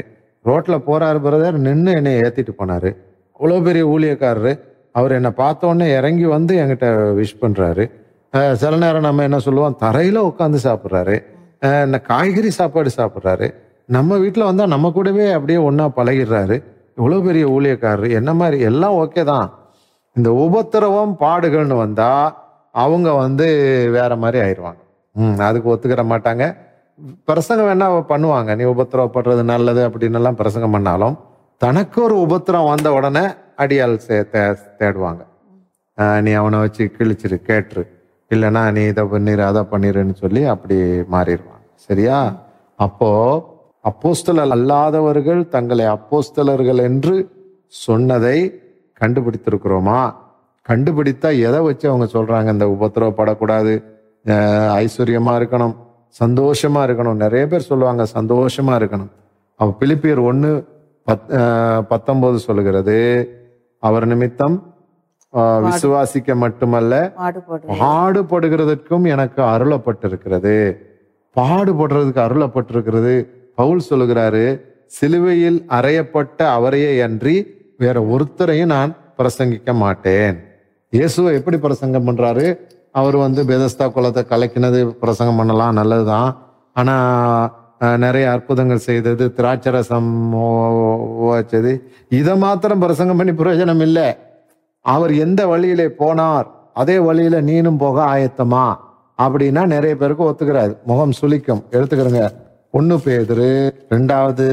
ரோட்டில் 0.50 0.86
போறாரு 0.88 1.20
பிரதர் 1.26 1.58
நின்று 1.66 1.92
என்னை 2.00 2.14
ஏற்றிட்டு 2.22 2.54
போனார். 2.60 2.90
அவ்வளோ 3.36 3.58
பெரிய 3.68 3.84
ஊழியக்காரரு. 3.94 4.54
அவர் 5.00 5.16
என்னை 5.18 5.32
பார்த்தோன்னே 5.44 5.86
இறங்கி 6.00 6.26
வந்து 6.36 6.54
என்கிட்ட 6.62 6.88
விஷ் 7.20 7.42
பண்ணுறாரு 7.44 7.86
சில 8.34 8.76
நேரம் 8.76 9.02
நம்ம 9.02 9.24
என்ன 9.24 9.40
சொல்லுவோம் 9.40 9.76
தரையில் 9.76 10.22
உட்காந்து 10.22 10.58
சாப்பிட்றாரு. 10.64 11.24
இந்த 11.86 12.00
காய்கறி 12.00 12.50
சாப்பாடு 12.50 12.90
சாப்பிட்றாரு. 12.98 13.54
நம்ம 13.86 14.18
வீட்டில் 14.18 14.44
வந்தால் 14.44 14.68
நம்ம 14.68 14.92
கூடவே 14.92 15.32
அப்படியே 15.32 15.58
ஒன்றா 15.58 15.90
பழகிடுறாரு. 15.90 16.64
இவ்வளோ 16.98 17.24
பெரிய 17.24 17.50
ஊழியக்காரர் 17.50 18.12
என்ன 18.12 18.34
மாதிரி 18.34 18.60
எல்லாம் 18.60 18.94
ஓகே 18.94 19.24
தான். 19.24 19.60
இந்த 20.14 20.34
உபத்திரவம் 20.34 21.16
பாடுகள்னு 21.20 21.78
வந்தால் 21.78 22.38
அவங்க 22.72 23.14
வந்து 23.14 23.46
வேற 23.92 24.16
மாதிரி 24.16 24.50
ஆயிடுவாங்க. 24.50 24.78
ம் 25.12 25.40
அதுக்கு 25.40 25.74
ஒத்துக்கிற 25.74 26.04
மாட்டாங்க. 26.04 26.58
பிரசங்கம் 27.26 27.80
வேணா 27.80 28.12
பண்ணுவாங்க. 28.12 28.56
நீ 28.56 28.64
உபத்திரவப்படுறது 28.64 29.44
நல்லது 29.44 29.90
அப்படின்னு 29.90 30.14
எல்லாம் 30.14 30.36
பிரசங்கம் 30.36 30.72
பண்ணாலும் 30.72 31.20
தனக்கு 31.58 32.04
ஒரு 32.04 32.18
உபத்திரம் 32.18 32.68
வந்த 32.68 32.92
உடனே 32.94 33.26
அடியால் 33.58 34.00
தே- 34.08 34.58
தேடுவாங்க. 34.80 36.22
நீ 36.22 36.32
அவனை 36.32 36.60
வச்சு 36.60 36.92
கிழிச்சிரு 36.98 37.42
கேட்டுரு. 37.48 37.93
இல்லைன்னா 38.34 38.72
நீ 38.72 38.82
இதை 38.92 39.04
பண்ணிரு 39.04 39.44
அதை 39.50 39.62
பண்ணிருன்னு 39.72 40.14
சொல்லி 40.14 40.44
அப்படி 40.54 40.76
மாறிடுவாங்க 41.14 41.66
சரியா? 41.76 42.20
அப்போ 42.80 43.10
அப்போஸ்தலர் 43.90 44.54
அல்லாதவர்கள் 44.56 45.42
தங்களை 45.48 45.86
அப்போஸ்தலர்கள் 45.86 46.78
என்று 46.78 47.16
சொன்னதை 47.68 48.38
கண்டுபிடித்திருக்கிறோமா? 49.02 50.02
கண்டுபிடித்தா 50.70 51.30
எதை 51.48 51.60
வச்சு 51.60 51.86
அவங்க 51.90 52.08
சொல்றாங்க? 52.14 52.50
இந்த 52.52 52.66
உபத்திரவப்படக்கூடாது 52.66 53.74
ஐஸ்வர்யமா 54.82 55.34
இருக்கணும் 55.40 55.76
சந்தோஷமா 56.20 56.82
இருக்கணும். 56.88 57.22
நிறைய 57.26 57.48
பேர் 57.48 57.70
சொல்லுவாங்க 57.70 58.04
சந்தோஷமா 58.14 58.74
இருக்கணும். 58.80 59.12
அவ 59.60 59.76
பிலிப்பியர் 59.80 60.22
ஒன்று 60.24 60.52
பத் 61.08 61.28
ஆஹ் 61.40 61.82
பத்தொன்பது 61.82 62.38
சொல்லுகிறது 62.40 62.98
அவர் 63.84 64.06
நிமித்தம் 64.08 64.56
விசுவாசிக்க 65.66 66.36
மட்டுமல்ல 66.44 66.94
பாடுபடு 67.22 67.78
பாடுபடுகிறதற்கும் 67.84 69.06
எனக்கு 69.14 69.42
அருளப்பட்டிருக்கிறது. 69.54 70.56
பாடுபடுறதுக்கு 71.36 72.22
அருளப்பட்டிருக்கிறது. 72.28 73.14
பவுல் 73.60 73.88
சொல்லுகிறாரு 73.90 74.46
சிலுவையில் 74.98 75.60
அறையப்பட்ட 75.78 76.40
அவரையே 76.58 76.92
அன்றி 77.08 77.36
வேற 77.84 77.98
ஒருத்தரையும் 78.14 78.74
நான் 78.76 78.92
பிரசங்கிக்க 79.20 79.72
மாட்டேன். 79.84 80.36
இயேசுவை 80.94 81.32
எப்படி 81.40 81.58
பிரசங்கம் 81.66 82.08
பண்றாரு? 82.08 82.46
அவர் 83.00 83.16
வந்து 83.26 83.42
பெதஸ்தா 83.52 83.86
குலத்தை 83.96 84.24
கலக்கினது 84.32 84.80
பிரசங்கம் 85.04 85.40
பண்ணலாம் 85.42 85.78
நல்லதுதான். 85.80 86.30
ஆனா 86.80 86.96
நிறைய 88.04 88.26
அற்புதங்கள் 88.34 88.86
செய்தது 88.90 89.26
திராட்சரசம் 89.38 90.12
வச்சது. 91.30 91.72
இதை 92.20 92.36
மாத்திரம் 92.44 92.84
பிரசங்கம் 92.86 93.20
பண்ணி 93.22 93.34
பிரயோஜனம் 93.40 93.84
இல்லை. 93.88 94.08
அவர் 94.86 95.12
எந்த 95.16 95.42
வழியிலே 95.48 95.86
போனார் 96.00 96.48
அதே 96.74 96.96
வழியில 97.08 97.42
நீனும் 97.50 97.78
போக 97.84 97.98
ஆயத்தமா? 98.14 98.66
அப்படின்னா 99.24 99.66
நிறைய 99.74 99.94
பேருக்கு 99.96 100.24
ஒத்துக்கிறாரு. 100.30 100.74
முகம் 100.90 101.14
சுளிக்கும். 101.20 101.62
எடுத்துக்கிறங்க. 101.72 102.22
ஒண்ணு 102.78 102.96
பேதுரு 103.06 103.52
ரெண்டாவது 103.94 104.48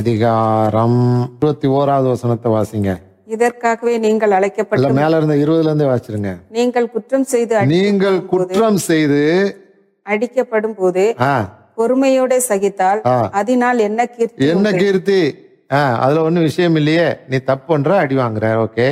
அதிகாரம். 0.00 0.98
இருபத்தி 1.36 1.68
ஓராவது 1.68 2.08
வசனத்தை 2.14 2.52
வாசிங்க. 2.52 2.90
இதற்காகவே 3.34 3.94
நீங்கள் 4.04 4.34
அழைக்கப்பட்ட 4.38 4.88
மேல 4.98 5.20
இருந்த 5.20 5.36
இருபதுல 5.44 5.66
இருந்தே 5.68 5.86
வாசிருங்க 5.92 6.32
நீங்கள் 6.58 6.88
குற்றம் 6.94 7.24
செய்து 7.32 7.66
நீங்கள் 7.76 8.18
குற்றம் 8.32 8.80
செய்து 8.88 9.22
அடிக்கப்படும் 10.10 10.76
போது 10.80 11.04
பொறுமையோட 11.78 12.32
சகித்தால். 12.48 13.00
அதனால் 13.40 13.78
என்ன 13.88 14.06
கீர்த்தி 14.16 14.48
என்ன? 14.54 14.72
கீர்த்தி? 14.82 15.20
அதுல 16.04 16.22
ஒண்ணும் 16.26 16.48
விஷயம் 16.50 16.76
இல்லையே. 16.80 17.08
நீ 17.30 17.36
தப்பு 17.50 17.66
பண்ற 17.72 17.96
அடி 18.02 18.16
வாங்குற. 18.16 18.46
ஓகே. 18.66 18.88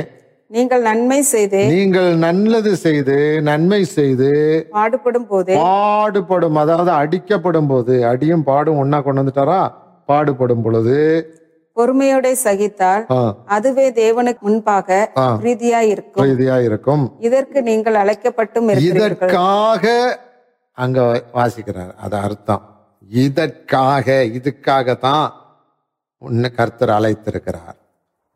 நீங்கள் 0.51 0.81
நன்மை 0.81 1.19
செய்து 1.33 1.59
நீங்கள் 1.73 2.09
நல்லது 2.25 2.71
செய்து 2.75 3.17
நன்மை 3.49 3.81
செய்து 3.97 4.31
பாடுபடும் 4.71 5.27
போது 5.27 5.53
பாடுபடும் 5.65 6.57
அதாவது 6.63 6.91
அடிக்கப்படும் 7.01 7.69
போது 7.71 7.93
அடியும் 8.05 8.43
பாடும் 8.43 8.79
ஒன்னா 8.81 8.99
கொண்டு 9.03 9.21
வந்துட்டாரா? 9.21 9.61
பாடுபடும் 10.09 10.63
பொழுது. 10.63 10.97
பொறுமையோட 11.77 12.27
சகித்தால் 12.43 13.03
அதுவே 13.55 13.85
தேவனுக்கு 13.99 14.43
முன்பாக. 14.47 14.89
பிரீதியா 15.43 15.79
இருக்கும் 15.93 16.23
பிரீதியா 16.23 16.57
இருக்கும் 16.67 17.03
இதற்கு 17.27 17.61
நீங்கள் 17.69 17.99
அழைக்கப்பட்டும் 18.03 18.69
இதற்காக 18.89 19.85
அங்க 20.77 20.99
வாசிக்கிறார். 21.37 21.93
அது 21.97 22.17
அர்த்தம். 22.17 22.63
இதற்காக 23.25 24.07
இதுக்காகத்தான் 24.39 25.27
உன்னை 26.21 26.49
கர்த்தர் 26.59 26.97
அழைத்திருக்கிறார். 26.97 27.77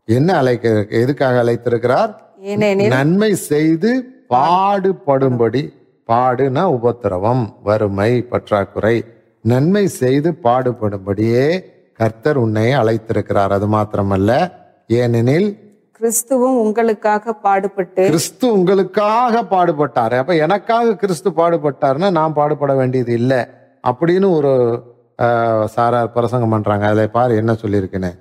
என்ன 0.07 0.29
அழைக்க 0.37 0.85
எதுக்காக 0.89 1.35
அழைத்திருக்கிறார்? 1.43 2.11
ஏனெனில் 2.51 2.93
நன்மை 2.95 3.29
செய்து 3.35 3.91
பாடுபடும்படி 4.33 5.63
பாடுனா 6.09 6.63
உபத்திரவம் 6.77 7.43
வறுமை 7.63 8.11
பற்றாக்குறை. 8.31 8.95
நன்மை 9.41 9.87
செய்து 9.87 10.29
பாடுபடும்படியே 10.43 11.47
கர்த்தர் 11.99 12.37
உன்னை 12.37 12.67
அழைத்திருக்கிறார். 12.81 13.53
அது 13.57 13.67
மாத்திரமல்ல. 13.67 14.31
ஏனெனில் 14.87 15.47
கிறிஸ்துவும் 15.99 16.57
உங்களுக்காக 16.63 17.33
பாடுபட்டு 17.45 18.03
கிறிஸ்து 18.05 18.45
உங்களுக்காக 18.53 19.41
பாடுபட்டார். 19.53 20.15
அப்ப 20.21 20.35
எனக்காக 20.45 20.95
கிறிஸ்து 20.95 21.29
பாடுபட்டார்னா 21.29 22.09
நான் 22.19 22.37
பாடுபட 22.39 22.73
வேண்டியது 22.73 23.13
இல்லை. 23.13 23.41
அப்படின்னு 23.89 24.29
ஒரு 24.39 24.53
சாரார் 25.75 26.13
பிரசங்கம் 26.17 26.53
பண்றாங்க. 26.55 26.85
அதை 26.87 27.07
பாரு 27.07 27.35
என்ன 27.35 27.51
சொல்லியிருக்கேன்னு? 27.63 28.11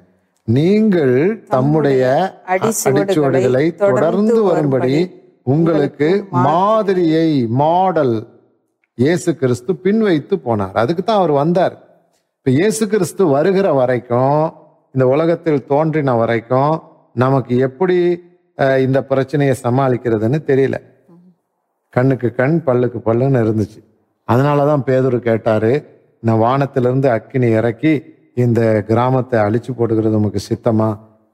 நீங்கள் 0.49 1.15
தம்முடைய 1.53 2.03
அடிச்சுவடுகளை 2.55 3.67
தொடர்ந்து 3.83 4.41
வரும்படி 4.49 4.97
உங்களுக்கு 5.53 6.09
மாதிரியை 6.47 7.29
மாடல் 7.63 8.17
இயேசு 8.99 9.31
கிறிஸ்து 9.41 9.73
பின்வைத்து 9.85 10.35
போனார். 10.47 10.75
அதுக்கு 10.83 11.03
தான் 11.03 11.21
அவர் 11.21 11.33
வந்தார். 11.41 11.75
இப்ப 12.39 12.51
இயேசு 12.59 12.85
கிறிஸ்து 12.93 13.23
வருகிற 13.35 13.69
வரைக்கும் 13.81 14.43
இந்த 14.95 15.05
உலகத்தில் 15.15 15.67
தோன்றின 15.73 16.17
வரைக்கும் 16.23 16.75
நமக்கு 17.23 17.55
எப்படி 17.69 17.97
இந்த 18.87 18.99
பிரச்சனையை 19.11 19.55
சமாளிக்கிறதுன்னு 19.63 20.41
தெரியல. 20.51 20.77
கண்ணுக்கு 21.95 22.29
கண் 22.41 22.57
பல்லுக்கு 22.67 23.01
பல்லுன்னு 23.09 23.43
இருந்துச்சு. 23.45 23.81
அதனாலதான் 24.29 24.85
பேதுரு 24.89 25.19
கேட்டாரு 25.29 25.73
நான் 26.27 26.43
வானத்திலிருந்து 26.47 27.09
அக்கினி 27.17 27.49
இறக்கி 27.61 27.95
இந்த 28.37 28.61
கிராமத்தை 28.89 29.39
அழிச்சு 29.47 29.73
போடுகிறது 29.79 30.19
உமக்கு 30.21 30.41
சித்தமா? 30.51 30.89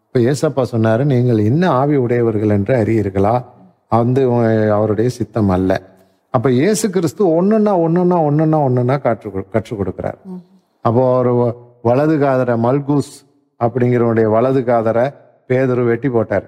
இப்போ 0.07 0.19
ஏசப்பா 0.30 0.62
சொன்னார் 0.73 1.02
நீங்கள் 1.12 1.40
என்ன 1.50 1.64
ஆவி 1.80 1.97
உடையவர்கள் 2.04 2.54
என்று 2.57 2.75
அறியீர்களா? 2.83 3.35
வந்து 4.02 4.23
அவருடைய 4.76 5.09
சித்தம் 5.19 5.50
அல்ல. 5.57 5.71
அப்போ 6.35 6.49
இயேசு 6.61 6.87
கிறிஸ்து 6.97 7.23
ஒன்றுன்னா 7.37 7.73
ஒன்றுன்னா 7.85 8.16
ஒன்றுன்னா 8.28 8.59
ஒன்றுன்னா 8.66 8.97
கற்று 9.07 9.30
கற்றுக் 9.54 9.78
கொடுக்குறார். 9.80 10.19
அப்போ 10.85 11.02
ஒரு 11.21 11.33
வலது 11.88 12.16
காதரை 12.23 12.54
மல்கூஸ் 12.66 13.12
அப்படிங்கிறவனுடைய 13.61 14.26
வலது 14.35 14.61
காதரை 14.71 15.07
பேதுரு 15.50 15.85
வெட்டி 15.90 16.09
போட்டார். 16.16 16.47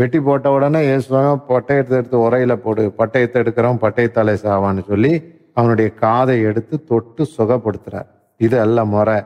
வெட்டி 0.00 0.18
போட்ட 0.26 0.46
உடனே 0.56 0.80
இயேசு 0.90 1.08
பட்டயத்தை 1.52 1.94
எடுத்து 2.00 2.18
உரையில 2.26 2.52
போடு 2.64 2.82
பட்டயத்தை 3.00 3.38
எடுக்கிறவன் 3.42 3.82
பட்டயத்தாலே 3.84 4.34
சாவான்னு 4.44 4.84
சொல்லி 4.90 5.12
அவனுடைய 5.58 5.88
காதை 6.02 6.36
எடுத்து 6.50 6.76
தொட்டு 6.90 7.22
சுகப்படுத்துறார். 7.36 8.08
இது 8.40 8.56
அல்ல 8.64 8.84
முறை. 8.94 9.18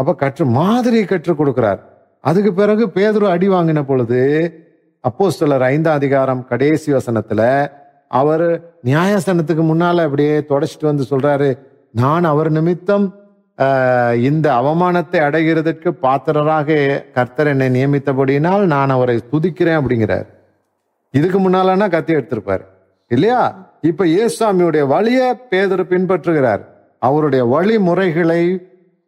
அப்ப 0.00 0.14
கற்று 0.14 0.44
மாதிரி 0.60 0.98
கற்றுக் 1.04 1.40
கொடுக்கிறார். 1.40 1.80
அதுக்கு 2.20 2.50
பிறகு 2.52 2.84
பேதுரு 2.94 3.26
அடி 3.34 3.48
வாங்கின 3.48 3.82
பொழுது 3.86 4.20
அப்போஸ்தலர் 5.04 5.64
ஐந்தாம் 5.72 5.98
அதிகாரம் 6.00 6.46
கடைசி 6.50 6.88
வசனத்துல 6.92 7.42
அவர் 8.20 8.46
நியாயஸ்தானத்துக்கு 8.84 9.64
முன்னால 9.70 10.04
அப்படியே 10.06 10.34
தொடச்சிட்டு 10.50 10.90
வந்து 10.90 11.04
சொல்றாரு 11.10 11.48
நான் 12.02 12.24
அவர் 12.32 12.50
நிமித்தம் 12.50 13.06
இந்த 14.28 14.46
அவமானத்தை 14.60 15.18
அடைகிறதுக்கு 15.26 15.90
பாத்திரராக 16.04 16.78
கர்த்தர் 17.16 17.50
என்னை 17.52 17.68
நியமித்தபடியினால் 17.76 18.64
நான் 18.74 18.94
அவரை 18.96 19.16
துதிக்கிறேன் 19.32 19.78
அப்படிங்கிறார். 19.80 20.26
இதுக்கு 21.10 21.38
முன்னாலன்னா 21.40 21.86
கத்தி 21.90 22.12
எடுத்திருப்பார். 22.14 22.64
இல்லையா? 23.14 23.40
இப்ப 23.90 24.04
இயேசுசாமியுடைய 24.04 24.84
வழியை 24.86 25.28
பேதர் 25.50 25.90
பின்பற்றுகிறார். 25.92 26.62
அவருடைய 26.98 27.42
வழிமுறைகளை 27.44 28.42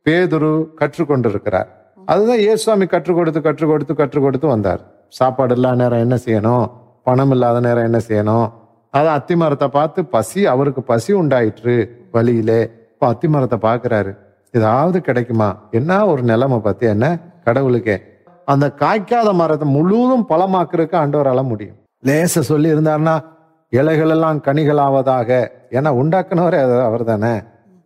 பேதுரு 0.08 0.66
கற்றுக்கொண்டிருக்கிறார். 0.80 1.66
அதுதான் 2.06 2.38
ஏசுவாமி 2.38 2.86
கற்றுக் 2.86 3.16
கொடுத்து 3.16 3.40
கற்றுக் 3.40 3.68
கொடுத்து 3.68 3.94
கற்றுக் 3.94 4.22
கொடுத்து 4.22 4.46
வந்தார். 4.46 4.80
சாப்பாடு 5.08 5.54
இல்லாத 5.54 5.76
நேரம் 5.76 5.98
என்ன 5.98 6.16
செய்யணும்? 6.24 6.70
பணம் 7.02 7.30
இல்லாத 7.30 7.60
நேரம் 7.60 7.84
என்ன 7.84 7.98
செய்யணும்? 8.08 8.52
அதான் 8.96 9.16
அத்திமரத்தை 9.18 9.68
பார்த்து 9.68 10.04
பசி 10.04 10.46
அவருக்கு 10.46 10.82
பசி 10.82 11.12
உண்டாயிற்று 11.12 12.06
வழியிலே. 12.12 12.60
இப்போ 12.92 13.06
அத்திமரத்தை 13.08 13.58
பார்க்குறாரு. 13.62 14.16
ஏதாவது 14.52 15.00
கிடைக்குமா? 15.00 15.56
என்ன 15.70 16.06
ஒரு 16.06 16.22
நிலைமை 16.22 16.58
பத்தி 16.58 16.86
என்ன? 16.86 17.18
கடவுளுக்கே. 17.44 18.00
அந்த 18.44 18.72
காய்க்காத 18.78 19.32
மரத்தை 19.32 19.68
முழுவதும் 19.68 20.26
பழமாக்குறதுக்கு 20.28 20.96
ஆண்டவரால 21.02 21.42
முடியும். 21.42 21.76
லேச 22.04 22.24
சொல்லி 22.24 22.72
இருந்தாருன்னா 22.72 23.24
இலைகள் 23.68 24.08
எல்லாம் 24.08 24.42
கனிகளாவதாக. 24.42 25.50
ஏன்னா 25.70 25.90
உண்டாக்குனவரே 26.00 26.82
அவர் 26.82 27.04
தானே 27.04 27.40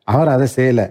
அவர் 0.05 0.29
அதை 0.29 0.49
செய்யலை. 0.57 0.91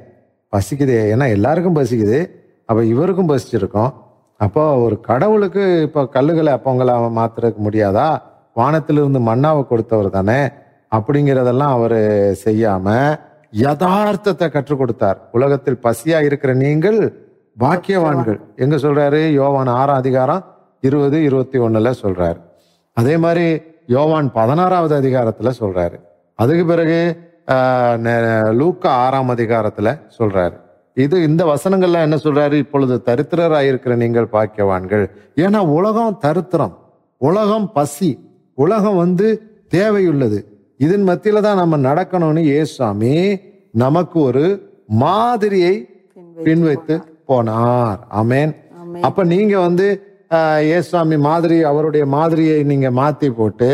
பசிக்குது. 0.52 0.96
ஏன்னா 1.14 1.30
எல்லாருக்கும் 1.30 1.76
பசிக்குது. 1.76 2.30
அப்போ 2.66 2.84
இவருக்கும் 2.84 3.30
பசிச்சிருக்கோம். 3.30 3.94
அப்போ 4.38 4.78
ஒரு 4.78 5.00
கடவுளுக்கு 5.00 5.82
இப்போ 5.82 6.10
கல்லுகளை 6.14 6.54
அப்பங்களை 6.54 6.94
மாத்துறதுக்கு 7.18 7.62
முடியாதா? 7.64 8.22
வானத்திலிருந்து 8.54 9.20
மண்ணாவை 9.20 9.68
கொடுத்தவர் 9.68 10.10
தானே? 10.10 10.50
அப்படிங்கிறதெல்லாம் 10.96 11.76
அவர் 11.78 11.98
செய்யாம 12.46 13.20
யதார்த்தத்தை 13.52 14.50
கற்றுக் 14.50 14.78
கொடுத்தார். 14.78 15.30
உலகத்தில் 15.32 15.80
பசியா 15.84 16.24
இருக்கிற 16.24 16.54
நீங்கள் 16.54 17.28
பாக்கியவான்கள். 17.60 18.40
எங்க 18.56 18.76
சொல்றாரு? 18.76 19.32
யோவான் 19.32 19.68
ஆறாம் 19.68 19.96
அதிகாரம் 19.96 20.44
இருபது 20.80 21.24
இருபத்தி 21.24 21.60
ஒண்ணுல 21.60 21.94
சொல்றாரு. 22.02 22.42
அதே 22.94 23.18
மாதிரி 23.18 23.62
யோவான் 23.88 24.32
பதினாறாவது 24.32 25.02
அதிகாரத்துல 25.02 25.52
சொல்றாரு. 25.60 26.00
அதுக்கு 26.36 26.66
பிறகு 26.66 27.18
லூக்கா 28.60 28.90
ஆறாம் 29.06 29.30
அதிகாரத்துல 29.30 30.00
சொல்றாரு. 30.18 30.56
இது 30.94 31.24
இந்த 31.24 31.46
வசனங்கள்ல 31.46 32.02
என்ன 32.02 32.18
சொல்றாரு? 32.24 32.54
இப்பொழுது 32.54 33.02
தரித்திரராய் 33.06 33.70
இருக்கிற 33.72 33.96
நீங்கள் 33.96 34.28
பாக்கியவான்கள். 34.32 35.06
ஏன்னா 35.36 35.58
உலகம் 35.58 36.18
தரித்திரம். 36.26 36.76
உலகம் 37.18 37.72
பசி. 37.72 38.12
உலகம் 38.54 38.96
வந்து 38.96 39.28
தேவையுள்ளது. 39.76 40.40
இதன் 40.78 41.08
மத்தியில 41.08 41.42
தான் 41.42 41.62
நம்ம 41.62 41.78
நடக்கணும்னு 41.78 42.44
ஏசாமி 42.60 43.42
நமக்கு 43.72 44.20
ஒரு 44.20 44.46
மாதிரியை 44.88 45.74
பின்வைத்து 46.46 46.96
போனார். 47.28 48.00
ஆமென். 48.10 48.56
அப்ப 49.02 49.24
நீங்க 49.24 49.60
வந்து 49.60 49.88
இயேசுவாமி 50.64 51.18
மாதிரி 51.20 51.64
அவருடைய 51.64 52.06
மாதிரியை 52.06 52.64
நீங்க 52.64 52.92
மாத்தி 52.92 53.30
போட்டு 53.30 53.70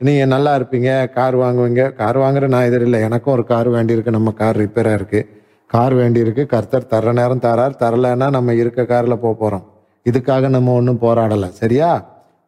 நீங்கள் 0.00 0.30
நல்லா 0.34 0.52
இருப்பீங்க 0.58 0.90
கார் 1.16 1.36
வாங்குவீங்க. 1.42 1.82
கார் 2.00 2.18
வாங்குற 2.22 2.46
நான் 2.54 2.66
எதிர் 2.68 2.84
இல்லை. 2.86 2.98
எனக்கும் 3.08 3.34
ஒரு 3.36 3.44
கார் 3.52 3.68
வேண்டியிருக்கு. 3.76 4.16
நம்ம 4.16 4.32
கார் 4.40 4.58
ரிப்பேராக 4.62 4.98
இருக்குது 4.98 5.28
கார் 5.74 5.94
வேண்டியிருக்கு. 6.00 6.42
கர்த்தர் 6.54 6.90
தர்ற 6.92 7.12
நேரம் 7.20 7.42
தரார். 7.46 7.78
தரலைன்னா 7.82 8.26
நம்ம 8.36 8.54
இருக்க 8.62 8.84
காரில் 8.92 9.22
போக 9.24 9.34
போகிறோம் 9.42 9.64
இதுக்காக 10.06 10.48
நம்ம 10.56 10.72
ஒன்றும் 10.80 11.00
போராடலை. 11.04 11.48
சரியா? 11.60 11.88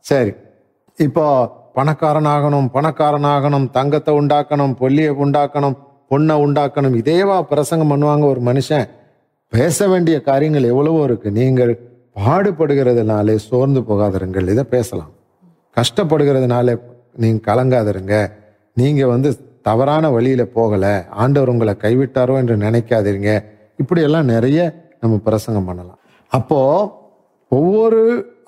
சரி. 0.04 0.32
இப்போ 0.98 1.24
பணக்காரன் 1.78 2.28
ஆகணும் 2.34 2.68
பணக்காரன் 2.76 3.28
ஆகணும் 3.32 3.66
தங்கத்தை 3.78 4.12
உண்டாக்கணும் 4.20 4.74
பொல்லியை 4.82 5.12
உண்டாக்கணும் 5.24 5.76
பொண்ணை 6.12 6.34
உண்டாக்கணும். 6.44 6.94
இதேவா 7.00 7.36
பிரசங்கம் 7.52 7.90
பண்ணுவாங்க 7.92 8.24
ஒரு 8.32 8.40
மனுஷன். 8.40 8.86
பேச 9.52 9.88
வேண்டிய 9.88 10.16
காரியங்கள் 10.30 10.70
எவ்வளவோ 10.72 11.00
இருக்குது 11.08 11.36
நீங்கள் 11.40 11.72
பாடுபடுகிறதுனாலே 12.16 13.34
சோர்ந்து 13.48 13.80
போகாதிருங்கள் 13.88 14.48
இதை 14.54 14.64
பேசலாம். 14.76 15.12
கஷ்டப்படுகிறதுனாலே 15.76 16.74
நீங்கள் 17.22 17.46
கலங்காதிருங்க. 17.48 18.16
நீங்கள் 18.80 19.12
வந்து 19.14 19.30
தவறான 19.68 20.10
வழியில் 20.16 20.52
போகலை. 20.56 20.94
ஆண்டவர் 21.22 21.52
உங்களை 21.52 21.74
கைவிட்டாரோ 21.84 22.34
என்று 22.42 22.56
நினைக்காதீங்க. 22.66 23.32
இப்படியெல்லாம் 23.82 24.30
நிறைய 24.34 24.60
நம்ம 25.00 25.16
பிரசங்கம் 25.28 25.68
பண்ணலாம். 25.68 26.00
அப்போது 26.32 26.90
ஒவ்வொரு 27.58 28.00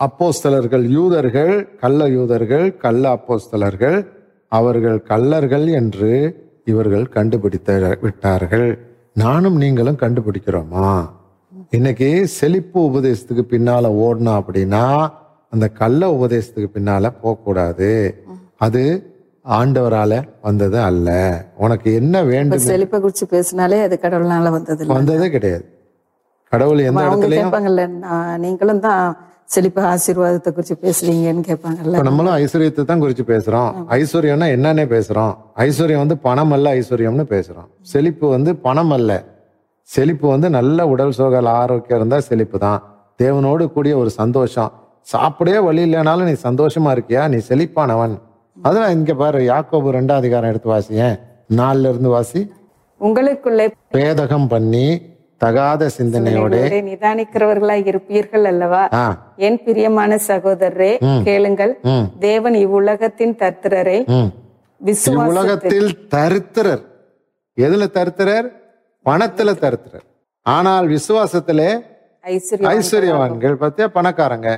அப்போஸ்தலர்கள் 0.06 0.84
யூதர்கள் 0.96 1.52
கள்ள 1.82 2.08
யூதர்கள் 2.16 2.66
கள்ள 2.84 3.04
அப்போஸ்தலர்கள் 3.16 3.98
அவர்கள் 4.52 4.98
கள்ளர்கள் 5.10 5.66
என்று 5.80 6.12
இவர்கள் 6.64 7.06
கண்டுபிடித்த 7.16 7.98
விட்டார்கள். 8.02 8.68
நானும் 9.14 9.56
நீங்களும் 9.56 10.00
கண்டுபிடிக்கிறோமா? 10.02 10.88
இன்னைக்கு 11.70 12.08
செழிப்பு 12.38 12.80
உபதேசத்துக்கு 12.90 13.44
பின்னால 13.54 13.86
ஓடணும் 14.04 14.38
அப்படின்னா 14.40 14.84
அந்த 15.52 15.66
கள்ள 15.80 16.02
உபதேசத்துக்கு 16.16 16.70
பின்னால 16.76 17.12
போகக்கூடாது. 17.22 17.90
அது 18.60 18.82
ஆண்டவரால 19.46 20.12
வந்தது 20.42 20.80
அல்ல. 20.80 21.08
உனக்கு 21.56 21.94
என்ன 21.94 22.22
வேண்டும் 22.22 22.58
செழிப்பை 22.58 23.00
குறிச்சு 23.00 23.24
பேசினாலே 23.24 23.82
அது 23.82 23.98
கடவுள்னால 24.02 24.50
வந்தது 24.50 24.86
வந்ததே 24.86 25.30
கிடையாது. 25.30 25.64
கடவுள் 26.52 26.78
எந்த 26.78 27.00
இடத்துலயும் 27.00 27.44
கேட்பாங்கல்ல 27.44 27.86
"நான் 27.98 28.40
நீங்களும் 28.40 28.80
தான் 28.80 29.02
செழிப்பு 29.44 29.80
ஆசீர்வாதத்தை 29.82 30.50
குறிச்சு 30.52 30.74
பேசுறீங்கன்னு 30.82 31.44
கேட்பாங்கல்ல. 31.46 32.02
நம்மளும் 32.02 32.36
ஐஸ்வர்யத்தை 32.36 32.84
தான் 32.84 33.02
குறிச்சு 33.02 33.24
பேசுறோம். 33.26 33.70
ஐஸ்வர்யம்னா 33.88 34.48
என்னன்னே 34.56 34.84
பேசுறோம். 34.86 35.32
ஐஸ்வர்யம் 35.56 35.96
வந்து 35.96 36.18
பணம் 36.18 36.50
அல்ல 36.50 36.74
ஐஸ்வர்யம்னு 36.74 37.26
பேசுறோம். 37.30 37.68
செழிப்பு 37.82 38.28
வந்து 38.28 38.56
பணம் 38.56 38.90
அல்ல. 38.90 39.24
செழிப்பு 39.88 40.28
வந்து 40.28 40.50
நல்ல 40.50 40.86
உடல் 40.86 41.12
சோகல் 41.18 41.48
ஆரோக்கியம் 41.48 41.98
இருந்தா 41.98 42.20
செழிப்பு 42.20 42.58
தான். 42.58 42.82
தேவனோடு 43.22 43.72
கூடிய 43.72 43.98
ஒரு 43.98 44.10
சந்தோஷம். 44.10 44.70
சாப்பிடவே 45.12 45.64
வழி 45.64 45.82
இல்லைனாலும் 45.84 46.24
நீ 46.24 46.34
சந்தோஷமா 46.42 46.90
இருக்கியா? 46.90 47.28
நீ 47.28 47.36
செழிப்பானவன். 47.48 48.14
அதெல்லாம் 48.56 48.94
இங்க 48.98 49.12
பாரு 49.20 49.40
யாக்கோபு 49.50 49.88
ரெண்டாம் 49.96 50.20
அதிகாரம் 50.22 50.50
எடுத்து 50.52 50.68
வாசியேன் 50.68 51.16
நாலுல 51.58 51.90
இருந்து 51.92 52.10
வாசி. 52.16 52.40
உங்களுக்குள்ளே 53.00 53.66
பேதகம் 53.96 54.48
பண்ணி 54.48 54.86
தகாத 55.44 55.88
சிந்தனையோட 55.96 56.56
நிதானிக்கிறவர்களாய் 56.88 57.86
இருப்பீர்கள் 57.90 58.44
அல்லவா? 58.50 58.82
என் 59.46 59.58
பிரியமான 59.66 60.18
சகோதரரே 60.26 60.92
கேளுங்கள். 61.28 61.72
தேவன் 62.26 62.56
இவ்வுலகத்தின் 62.64 63.34
தர்த்தரரை 63.42 63.98
இவ்வுலகத்தில் 65.12 65.90
தரித்திரர். 66.14 66.82
எதுல 67.56 67.86
தரித்திரர்? 67.98 68.48
பணத்துல 69.06 69.54
தரித்திரர். 69.64 70.06
ஆனால் 70.46 70.86
விசுவாசத்திலே 70.94 71.70
ஐஸ்வர்யா 72.34 72.70
ஐஸ்வர்யவான்கள். 72.74 73.54
பத்தியா? 73.62 73.88
பணக்காரங்க. 73.98 74.50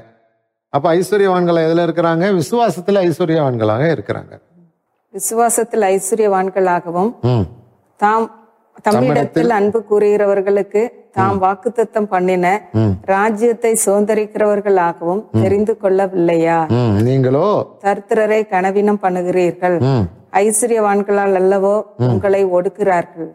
அப்ப 0.77 0.87
ஐஸ்வர்யவான்கள் 0.99 1.59
எதுல 1.67 1.83
இருக்கிறாங்க? 1.87 2.25
விசுவாசத்துல 2.41 3.01
ஐஸ்வர்யவான்களாக 3.09 3.85
இருக்கிறாங்க. 3.95 4.33
விசுவாசத்தில் 5.15 5.85
ஐஸ்வர்யவான்களாகவும் 5.95 7.11
தாம் 8.01 8.29
தம்மிடத்தில் 8.87 9.53
அன்பு 9.57 9.79
கூறுகிறவர்களுக்கு 9.91 10.83
தாம் 11.19 11.39
வாக்குத்தத்தம் 11.43 12.09
பண்ணின 12.15 12.47
ராஜ்யத்தை 13.15 13.73
சுதந்திரிக்கிறவர்களாகவும் 13.85 15.23
தெரிந்து 15.43 15.75
கொள்ளவில்லையா? 15.83 16.59
நீங்களோ? 17.09 17.47
தரித்திரரை 17.85 18.41
கனவினம் 18.55 19.03
பண்ணுகிறீர்கள். 19.05 19.77
ஐஸ்வர்யவான்களால் 20.45 21.37
அல்லவோ 21.43 21.75
உங்களை 22.13 22.43
ஒடுக்கிறார்கள் 22.59 23.31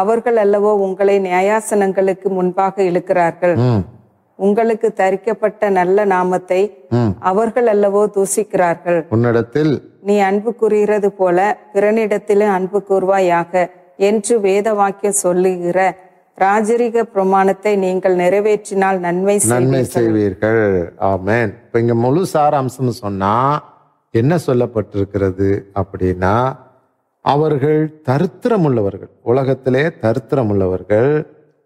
அவர்கள் 0.00 0.38
அல்லவோ 0.44 0.72
உங்களை 0.86 1.14
நியாயாசனங்களுக்கு 1.28 2.28
முன்பாக 2.38 2.82
இழுக்கிறார்கள். 2.90 3.56
உங்களுக்கு 4.38 4.88
தரிக்கப்பட்ட 5.00 5.70
நல்ல 5.78 6.04
நாமத்தை 6.14 6.60
அவர்கள் 7.30 7.68
அல்லவோ 7.74 8.02
தூசிக்கிறார்கள். 8.16 9.00
உன்னிடத்தில் 9.14 9.72
நீ 10.08 10.16
அன்பு 10.28 10.50
கூறுகிறது 10.60 11.08
போல 11.20 11.38
பிறனிடத்திலும் 11.74 12.52
அன்பு 12.56 12.80
கூறுவாயாக 12.90 13.52
என்று 14.08 14.34
வேத 14.46 14.68
வாக்கியம் 14.80 15.22
சொல்லுகிற 15.24 15.78
ராஜரிக 16.38 17.02
பிரமாணத்தை 17.14 17.72
நீங்கள் 17.84 18.16
நிறைவேற்றினால் 18.22 18.98
நன்மை 19.06 19.34
நன்மை 19.54 19.80
செய்வீர்கள். 19.84 19.96
செய்வீர்கள். 19.96 20.66
ஆமென். 21.10 21.52
இப்ப 21.64 21.80
இங்க 21.84 21.94
முழு 22.04 22.22
சாராம்சம் 22.34 23.00
சொன்னா 23.02 23.32
என்ன 24.14 24.34
சொல்லப்பட்டிருக்கிறது 24.46 25.48
அப்படின்னா 25.80 26.34
அவர்கள் 27.24 27.80
தரித்திரம் 28.08 28.66
உள்ளவர்கள் 28.68 29.10
உலகத்திலே 29.30 29.82
தரித்திரம் 30.04 30.50
உள்ளவர்கள் 30.52 31.10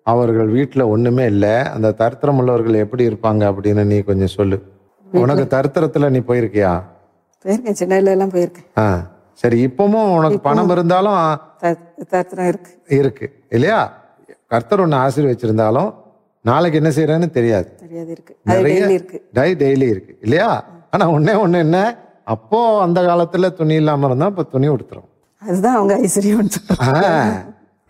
அவர்கள் 0.06 0.50
வீட்டுல 0.52 0.82
ஒண்ணுமே 0.86 1.24
இல்லை. 1.24 1.54
அந்த 1.74 1.92
தரித்திரம் 1.92 2.38
உள்ளவர்கள் 2.38 2.82
எப்படி 2.84 3.08
இருப்பாங்க 3.08 3.42
அப்படின்னு 3.50 3.84
நீ 3.84 3.98
கொஞ்சம் 4.00 4.34
சொல்லு. 4.38 4.58
உனக்கு 5.12 5.44
தரித்திரத்துல 5.56 6.10
நீ 6.10 6.18
போயிருக்கியா? 6.18 6.72
போயிருக்கேன் 7.44 8.12
எல்லாம் 8.14 8.30
போயிருக்கேன். 8.30 8.68
ஆ 8.78 8.86
சரி 9.32 9.58
இப்பவும் 9.66 10.14
உனக்கு 10.18 10.40
பணம் 10.40 10.70
இருந்தாலும் 10.70 11.18
தரித்திரம் 12.10 12.48
இருக்கு. 12.48 12.72
இருக்கு 12.98 13.26
இல்லையா? 13.48 13.80
கர்த்தர் 14.46 14.80
ஒன்று 14.80 14.96
ஆசீர்வச்சிருந்தாலும் 14.96 15.90
நாளைக்கு 16.44 16.80
என்ன 16.82 16.90
செய்யறேன்னு 16.96 17.30
தெரியாது. 17.30 17.68
தெரியாது 17.80 18.10
இருக்கு. 18.10 18.34
டெய்லி 18.46 18.88
இருக்கு. 18.88 19.18
டை 19.32 19.54
டெய்லி 19.54 19.88
இருக்கு 19.88 20.18
இல்லையா? 20.20 20.64
ஆனா 20.90 21.10
ஒண்ணே 21.10 21.34
ஒண்ணு 21.44 21.58
என்ன? 21.58 21.78
அப்போ 22.24 22.80
அந்த 22.82 23.00
காலத்துல 23.00 23.52
துணி 23.52 23.74
இல்லாம 23.74 24.06
இருந்தா 24.06 24.26
இப்ப 24.26 24.42
துணி 24.42 24.68
உடுத்துறோம். 24.68 25.08
அதுதான் 25.42 25.74
அவங்க 25.74 25.94
ஐஸ்வர்யம் 25.98 26.50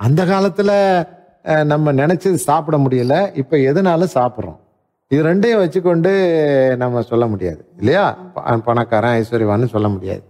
அந்த 0.01 0.25
காலத்துல 0.25 0.70
நம்ம 1.65 1.93
நினைச்சது 1.93 2.35
சாப்பிட 2.49 2.77
முடியல. 2.77 3.15
இப்ப 3.37 3.57
எதனால 3.57 4.07
சாப்பிடுறோம். 4.15 4.59
இது 5.09 5.23
ரெண்டையும் 5.25 5.63
வச்சுக்கொண்டு 5.63 6.13
நம்ம 6.77 7.03
சொல்ல 7.03 7.27
முடியாது. 7.27 7.61
இல்லையா? 7.79 8.05
பணக்காரன் 8.65 9.17
ஐஸ்வர்யவான்னு 9.21 9.67
சொல்ல 9.67 9.89
முடியாது. 9.89 10.23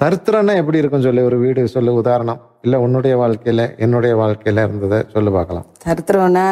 தரித்திரம்னா 0.00 0.54
எப்படி 0.54 0.78
இருக்கும் 0.78 1.02
சொல்லு. 1.02 1.24
ஒரு 1.24 1.38
வீடு 1.38 1.68
சொல்லு 1.68 1.94
உதாரணம். 1.94 2.40
இல்ல 2.62 2.80
உன்னுடைய 2.80 3.14
வாழ்க்கையில 3.18 3.78
என்னுடைய 3.78 4.16
வாழ்க்கையில 4.16 4.64
இருந்ததை 4.68 5.00
சொல்லு 5.12 5.32
பார்க்கலாம். 5.32 5.66
தரித்திரம்னா 5.86 6.46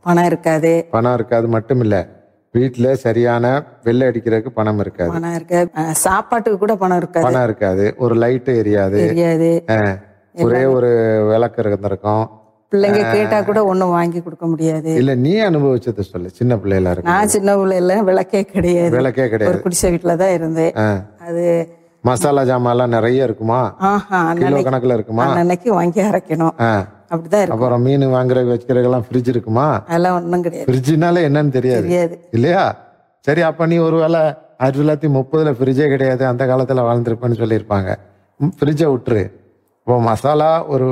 பணம் 0.00 0.24
இருக்காது. 0.24 0.72
பணம் 0.90 1.14
இருக்காது 1.14 1.48
மட்டும் 1.48 1.80
இல்ல 1.80 1.96
வீட்டுல 2.54 2.92
சரியான 2.92 3.46
வெள்ளை 3.84 4.08
அடிக்கிறதுக்கு 4.08 4.50
பணம் 4.58 4.78
இருக்காது. 4.78 5.10
பணம் 5.12 5.34
இருக்காது. 5.34 5.94
சாப்பாட்டுக்கு 5.94 6.58
கூட 6.58 6.76
பணம் 6.76 6.96
இருக்காது. 6.96 7.26
பணம் 7.26 7.44
இருக்காது. 7.44 7.94
ஒரு 7.98 8.14
லைட் 8.14 8.50
எரியாது 8.50 9.00
ஒரே 10.46 10.64
ஒரு 10.64 10.90
விளக்கு 11.30 11.62
இருந்திருக்கும். 11.64 12.24
பிள்ளைங்க 12.72 13.02
கேட்டா 13.14 13.38
கூட 13.48 13.60
ஒண்ணும் 13.70 13.94
வாங்கி 13.96 14.20
கொடுக்க 14.22 14.44
முடியாது. 14.52 14.90
இல்ல 15.00 15.12
நீ 15.24 15.32
அனுபவிச்சது 15.48 16.04
சொல்லு. 16.12 16.28
சின்ன 16.38 16.52
பிள்ளைல 16.62 16.90
இருக்கு 16.92 17.10
நான் 17.10 17.32
சின்ன 17.34 17.56
பிள்ளைல 17.60 17.96
விளக்கே 18.08 18.42
கிடையாது. 18.54 18.94
விளக்கே 18.96 19.22
ஒரு 19.22 19.32
கிடையாது 19.32 19.62
குடிசை 19.66 19.90
வீட்டுல 19.94 20.16
தான் 20.22 20.34
இருந்தேன். 20.38 20.72
அது 21.28 21.44
மசாலா 22.08 22.42
ஜாமான்லாம் 22.50 22.94
நிறைய 22.96 23.28
இருக்குமா? 23.28 23.60
கிலோ 24.40 24.58
கணக்குல 24.66 24.96
இருக்குமா? 24.98 25.24
அன்னன்னைக்கு 25.26 25.70
வாங்கி 25.78 26.00
அரைக்கணும். 26.08 26.56
அப்படிதான் 27.12 27.42
இருக்கும். 27.42 27.54
அப்புறம் 27.56 27.82
மீன் 27.86 28.04
வாங்குற 28.14 28.42
வச்சுக்கிறதுக்கெல்லாம் 28.50 29.06
ஃப்ரிட்ஜ் 29.06 29.30
இருக்குமா? 29.34 29.66
அதெல்லாம் 29.88 30.16
ஒண்ணும் 30.18 30.44
கிடையாது. 30.46 30.68
ஃப்ரிட்ஜ்னால 30.68 31.22
என்னன்னு 31.28 31.54
தெரியாது. 31.58 32.18
இல்லையா? 32.36 32.64
சரி 33.26 33.42
அப்ப 33.50 33.66
நீ 33.72 33.76
ஒரு 33.88 33.96
வேளை 34.02 34.20
ஆயிரத்தி 34.64 34.80
தொள்ளாயிரத்தி 34.80 35.10
முப்பதுல 35.16 35.50
ஃப்ரிட்ஜே 35.58 35.86
கிடையாது. 35.94 36.22
அந்த 36.26 36.42
காலத்துல 36.50 36.84
வாழ்ந்திருப்பேன்னு 36.88 37.40
சொல்லியிருப்பாங்க. 37.42 37.90
ஃப்ரிட்ஜை 38.58 38.86
விட்டுரு. 38.92 39.24
இப்போ 39.86 39.96
மசாலா 40.06 40.48
ஒரு 40.74 40.86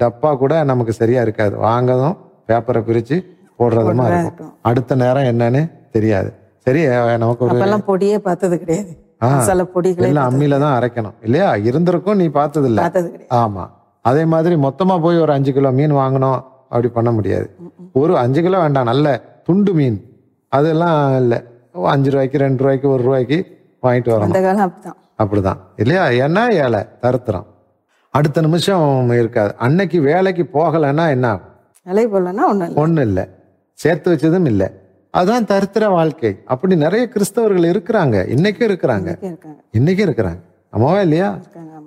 டப்பா 0.00 0.36
கூட 0.42 0.64
நமக்கு 0.68 0.92
சரியா 0.92 1.20
இருக்காது. 1.20 1.54
வாங்கதும் 1.64 2.14
பேப்பரை 2.48 2.80
பிரிச்சு 2.86 3.16
போடுறதுமா 3.58 4.04
இருக்கும். 4.12 4.52
அடுத்த 4.68 4.94
நேரம் 4.94 5.28
என்னன்னு 5.32 5.60
தெரியாது. 5.96 6.30
சரி 6.58 6.82
நமக்கு 7.22 7.44
ஒரு 7.46 7.82
பொடியே 7.90 8.18
பார்த்தது 8.28 8.58
கிடையாது. 8.62 8.92
மசாலா 9.34 9.66
பொடிகளே 9.74 10.08
எல்லாம் 10.10 10.30
அம்மியில 10.30 10.60
தான் 10.64 10.76
அரைக்கணும். 10.78 11.16
இல்லையா? 11.22 11.54
இருந்திருக்கும் 11.68 12.18
நீ 12.22 12.28
பார்த்தது 12.38 12.68
இல்ல 12.72 12.88
ஆமா. 13.42 13.66
அதே 14.00 14.24
மாதிரி 14.24 14.54
மொத்தமா 14.66 14.96
போய் 15.02 15.22
ஒரு 15.26 15.32
அஞ்சு 15.32 15.52
கிலோ 15.52 15.70
மீன் 15.70 15.98
வாங்கணும். 16.00 16.40
அப்படி 16.68 16.88
பண்ண 16.88 17.12
முடியாது. 17.12 17.46
ஒரு 17.92 18.18
அஞ்சு 18.24 18.42
கிலோ 18.42 18.58
வேண்டாம். 18.58 18.90
நல்ல 18.92 19.16
துண்டு 19.46 19.74
மீன். 19.74 20.00
அதெல்லாம் 20.48 21.16
இல்லை. 21.16 21.40
அஞ்சு 21.94 22.10
ரூபாய்க்கு 22.10 22.44
ரெண்டு 22.46 22.62
ரூபாய்க்கு 22.62 22.88
ஒரு 22.88 23.02
ரூபாய்க்கு 23.02 23.40
வாங்கிட்டு 23.86 24.10
காலம் 24.10 24.36
அப்படிதான். 25.22 25.62
இல்லையா? 25.76 26.04
ஏன்னா 26.26 26.50
ஏழை. 26.64 26.84
தருத்திரம். 27.00 27.48
அடுத்த 28.12 28.40
நிமிஷம் 28.40 29.10
இருக்காது. 29.10 29.54
அன்னைக்கு 29.58 30.00
வேலைக்கு 30.00 30.48
போகலைன்னா 30.52 31.08
என்ன? 31.08 31.40
நிலை 31.82 32.06
போலன்னா 32.06 32.74
ஒண்ணும் 32.74 33.04
இல்லை. 33.04 33.28
சேர்த்து 33.72 34.12
வச்சதும் 34.12 34.46
இல்லை. 34.46 34.68
அதுதான் 35.10 35.44
தரித்திர 35.44 35.88
வாழ்க்கை. 35.88 36.36
அப்படி 36.44 36.76
நிறைய 36.76 37.08
கிறிஸ்தவர்கள் 37.08 37.70
இருக்கிறாங்க. 37.70 38.16
இன்னைக்கும் 38.28 38.66
இருக்கிறாங்க. 38.68 39.36
இன்னைக்கும் 39.78 40.06
இருக்கிறாங்க. 40.06 40.38
ஆமாவா 40.72 41.00
இல்லையா? 41.00 41.38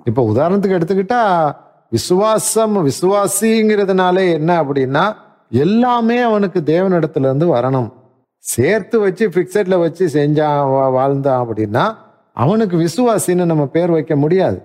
இப்ப 0.04 0.32
உதாரணத்துக்கு 0.34 0.80
எடுத்துக்கிட்டா 0.80 1.52
விசுவாசம் 1.90 2.88
விசுவாசிங்கிறதுனால 2.88 4.32
என்ன 4.32 4.62
அப்படின்னா 4.62 5.12
எல்லாமே 5.50 6.18
அவனுக்கு 6.18 6.60
தேவனிடத்துல 6.60 7.18
இருந்து 7.18 7.54
வரணும். 7.54 7.92
சேர்த்து 8.38 9.00
வச்சு 9.00 9.28
பிக்சட்ல 9.28 9.78
வச்சு 9.78 10.08
செஞ்சான் 10.12 10.90
வாழ்ந்தான் 10.90 11.46
அப்படின்னா 11.46 11.94
அவனுக்கு 12.32 12.76
விசுவாசின்னு 12.76 13.44
நம்ம 13.44 13.66
பேர் 13.66 13.90
வைக்க 13.90 14.16
முடியாது. 14.16 14.62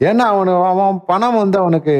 ஏன்னா 0.00 0.24
அவனு 0.34 0.64
அவன் 0.64 1.00
பணம் 1.06 1.36
வந்து 1.36 1.58
அவனுக்கு 1.58 1.94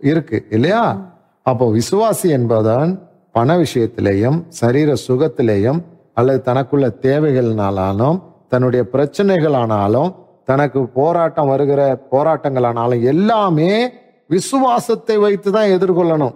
இருக்கு 0.00 0.46
இல்லையா? 0.50 1.12
அப்போ 1.42 1.72
விசுவாசி 1.72 2.28
என்பவன் 2.30 2.90
பண 3.32 3.56
விஷயத்திலேயும் 3.56 4.44
சரீர 4.48 4.92
சுகத்திலேயும் 5.08 5.80
அல்லது 6.14 6.52
தனக்குள்ள 6.52 6.86
தேவைகள்னாலும் 7.02 8.22
தன்னுடைய 8.48 8.84
பிரச்சனைகளானாலும் 8.92 10.14
தனக்கு 10.44 10.88
போராட்டம் 10.88 11.48
வருகிற 11.48 12.08
போராட்டங்களானாலும் 12.10 13.02
எல்லாமே 13.02 13.92
விசுவாசத்தை 14.28 15.16
வைத்து 15.16 15.52
தான் 15.52 15.72
எதிர்கொள்ளணும். 15.76 16.34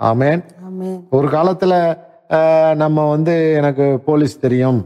ஆமென். 0.00 0.42
ஆமே 0.68 0.90
ஒரு 1.10 1.28
காலத்துல 1.28 1.74
நம்ம 2.74 3.08
வந்து 3.08 3.54
எனக்கு 3.54 4.00
போலீஸ் 4.04 4.40
தெரியும் 4.40 4.78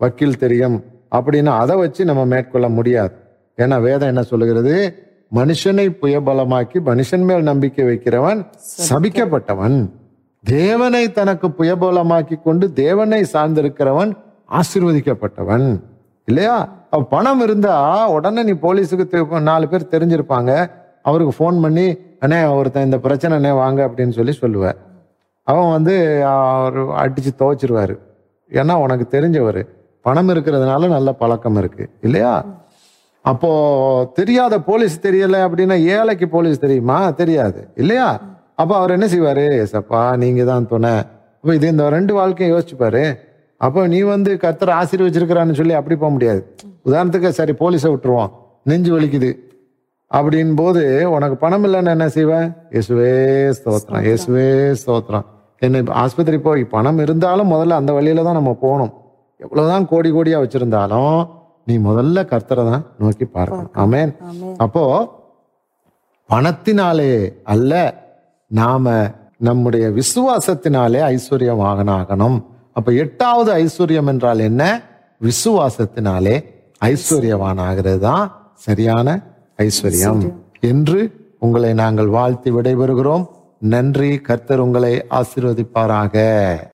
வக்கீல் 0.00 0.38
தெரியும் 0.38 0.84
அப்படின்னு 1.10 1.50
அதை 1.62 1.76
வச்சு 1.76 2.04
நம்ம 2.04 2.24
மேற்கொள்ள 2.24 2.68
முடியாது. 2.68 3.14
ஏன்னா 3.62 3.76
வேதம் 3.86 4.10
என்ன 4.12 4.22
சொல்லுகிறது? 4.22 4.74
மனுஷனை 5.34 5.86
புயபலமாக்கி 6.02 6.78
மனுஷன் 6.88 7.24
மேல் 7.28 7.48
நம்பிக்கை 7.50 7.84
வைக்கிறவன் 7.84 8.40
சபிக்கப்பட்டவன். 8.90 9.76
தேவனை 10.44 11.12
தனக்கு 11.12 11.48
புயபலமாக்கி 11.58 12.36
கொண்டு 12.42 12.72
தேவனை 12.72 13.20
சார்ந்திருக்கிறவன் 13.32 14.12
ஆசீர்வதிக்கப்பட்டவன். 14.58 15.66
இல்லையா? 16.24 16.56
பணம் 17.08 17.40
இருந்தா 17.40 17.76
உடனே 18.10 18.42
நீ 18.42 18.52
போலீஸுக்கு 18.52 19.40
நாலு 19.40 19.68
பேர் 19.68 19.90
தெரிஞ்சிருப்பாங்க. 19.90 20.70
அவருக்கு 21.02 21.32
ஃபோன் 21.38 21.60
பண்ணி 21.62 21.86
அண்ணே 22.20 22.40
ஒருத்தன் 22.54 22.84
இந்த 22.84 22.98
பிரச்சனை 22.98 23.38
அண்ணே 23.38 23.54
வாங்க 23.54 23.80
அப்படின்னு 23.86 24.28
சொல்லி 24.30 24.34
சொல்லுவேன் 24.40 24.76
அவன் 25.42 25.70
வந்து 25.70 25.94
அவர் 26.26 26.78
அடிச்சு 27.02 27.30
துவைச்சிருவாரு. 27.38 27.94
ஏன்னா 28.50 28.74
உனக்கு 28.74 29.20
தெரிஞ்சவர். 29.20 29.62
பணம் 30.00 30.28
இருக்கிறதுனால 30.28 30.88
நல்ல 30.88 31.12
பழக்கம் 31.12 31.56
இருக்கு. 31.56 31.90
இல்லையா? 32.00 32.32
அப்போ 33.24 33.50
தெரியாத 34.18 34.54
போலீஸ் 34.68 34.94
தெரியல 35.06 35.36
அப்படின்னா 35.46 35.76
ஏழைக்கு 35.96 36.26
போலீஸ் 36.28 36.62
தெரியுமா? 36.64 36.98
தெரியாது. 37.20 37.60
இல்லையா? 37.76 38.08
அப்போ 38.60 38.74
அவர் 38.78 38.94
என்ன 38.96 39.06
செய்வாரு? 39.06 39.44
ஏசப்பா 39.64 40.00
நீங்க 40.22 40.44
தான் 40.44 40.66
துணை. 40.72 40.94
அப்போ 41.42 41.54
இது 41.58 41.68
இந்த 41.74 41.84
ரெண்டு 41.96 42.12
வாழ்க்கையை 42.14 42.48
யோசிச்சு 42.54 42.76
பாரு. 42.76 43.04
அப்போ 43.60 43.80
நீ 43.86 44.00
வந்து 44.14 44.30
கர்த்தர் 44.44 44.72
ஆசீர்வச்சிருக்கிறான்னு 44.80 45.58
சொல்லி 45.60 45.74
அப்படி 45.78 45.96
போக 45.96 46.10
முடியாது. 46.12 46.40
உதாரணத்துக்கு 46.88 47.30
சரி 47.38 47.52
போலீஸை 47.62 47.90
விட்டுருவோம். 47.92 48.32
நெஞ்சு 48.70 48.90
வலிக்குது. 48.94 49.30
அப்படின் 50.10 50.54
போது 50.54 50.82
உனக்கு 51.16 51.36
பணம் 51.36 51.64
இல்லைன்னு 51.66 51.92
என்ன 51.96 52.08
செய்வேன் 52.08 52.48
இயேசுவே 52.74 53.12
ஸ்தோத்திரம். 53.58 54.02
இயேசுவே 54.06 54.48
ஸ்தோத்திரம். 54.80 55.26
என்ன 55.66 55.82
ஆஸ்பத்திரி 56.02 56.38
போய் 56.48 56.62
பணம் 56.74 56.98
இருந்தாலும் 56.98 57.52
முதல்ல 57.52 57.78
அந்த 57.80 57.92
வழியில 57.98 58.24
தான் 58.28 58.38
நம்ம 58.40 58.52
போகணும். 58.64 58.92
எவ்வளவுதான் 59.40 59.86
கோடி 59.92 60.10
கோடியா 60.10 60.40
வச்சிருந்தாலும் 60.42 61.14
நீ 61.66 61.74
முதல்ல 61.78 62.24
கர்த்தரை 62.32 62.62
தான் 62.70 62.86
நோக்கி 62.98 63.24
பார்க்கணும். 63.24 63.72
ஆமென் 63.74 64.12
ஆமே 64.28 64.54
அப்போ 64.56 64.84
பணத்தினாலே 66.28 67.12
அல்ல 67.42 67.72
நாம 68.46 68.94
நம்முடைய 69.36 69.88
விசுவாசத்தினாலே 69.88 71.00
ஐஸ்வர்யவாகனாகணும் 71.14 72.38
அப்ப 72.72 72.92
எட்டாவது 72.92 73.50
ஐஸ்வர்யம் 73.54 74.06
என்றால் 74.06 74.38
என்ன? 74.38 74.62
விசுவாசத்தினாலே 75.20 76.36
ஐஸ்வர்யவானாகிறது 76.80 77.98
தான் 77.98 78.24
சரியான 78.54 79.08
ஐஸ்வர்யம். 79.58 80.22
என்று 80.60 81.00
உங்களை 81.38 81.72
நாங்கள் 81.72 82.06
வாழ்த்தி 82.06 82.50
விடைபெறுகிறோம். 82.50 83.24
நன்றி. 83.58 84.10
கர்த்தர் 84.18 84.58
உங்களை 84.58 84.92
ஆசீர்வதிப்பாராக. 85.10 86.16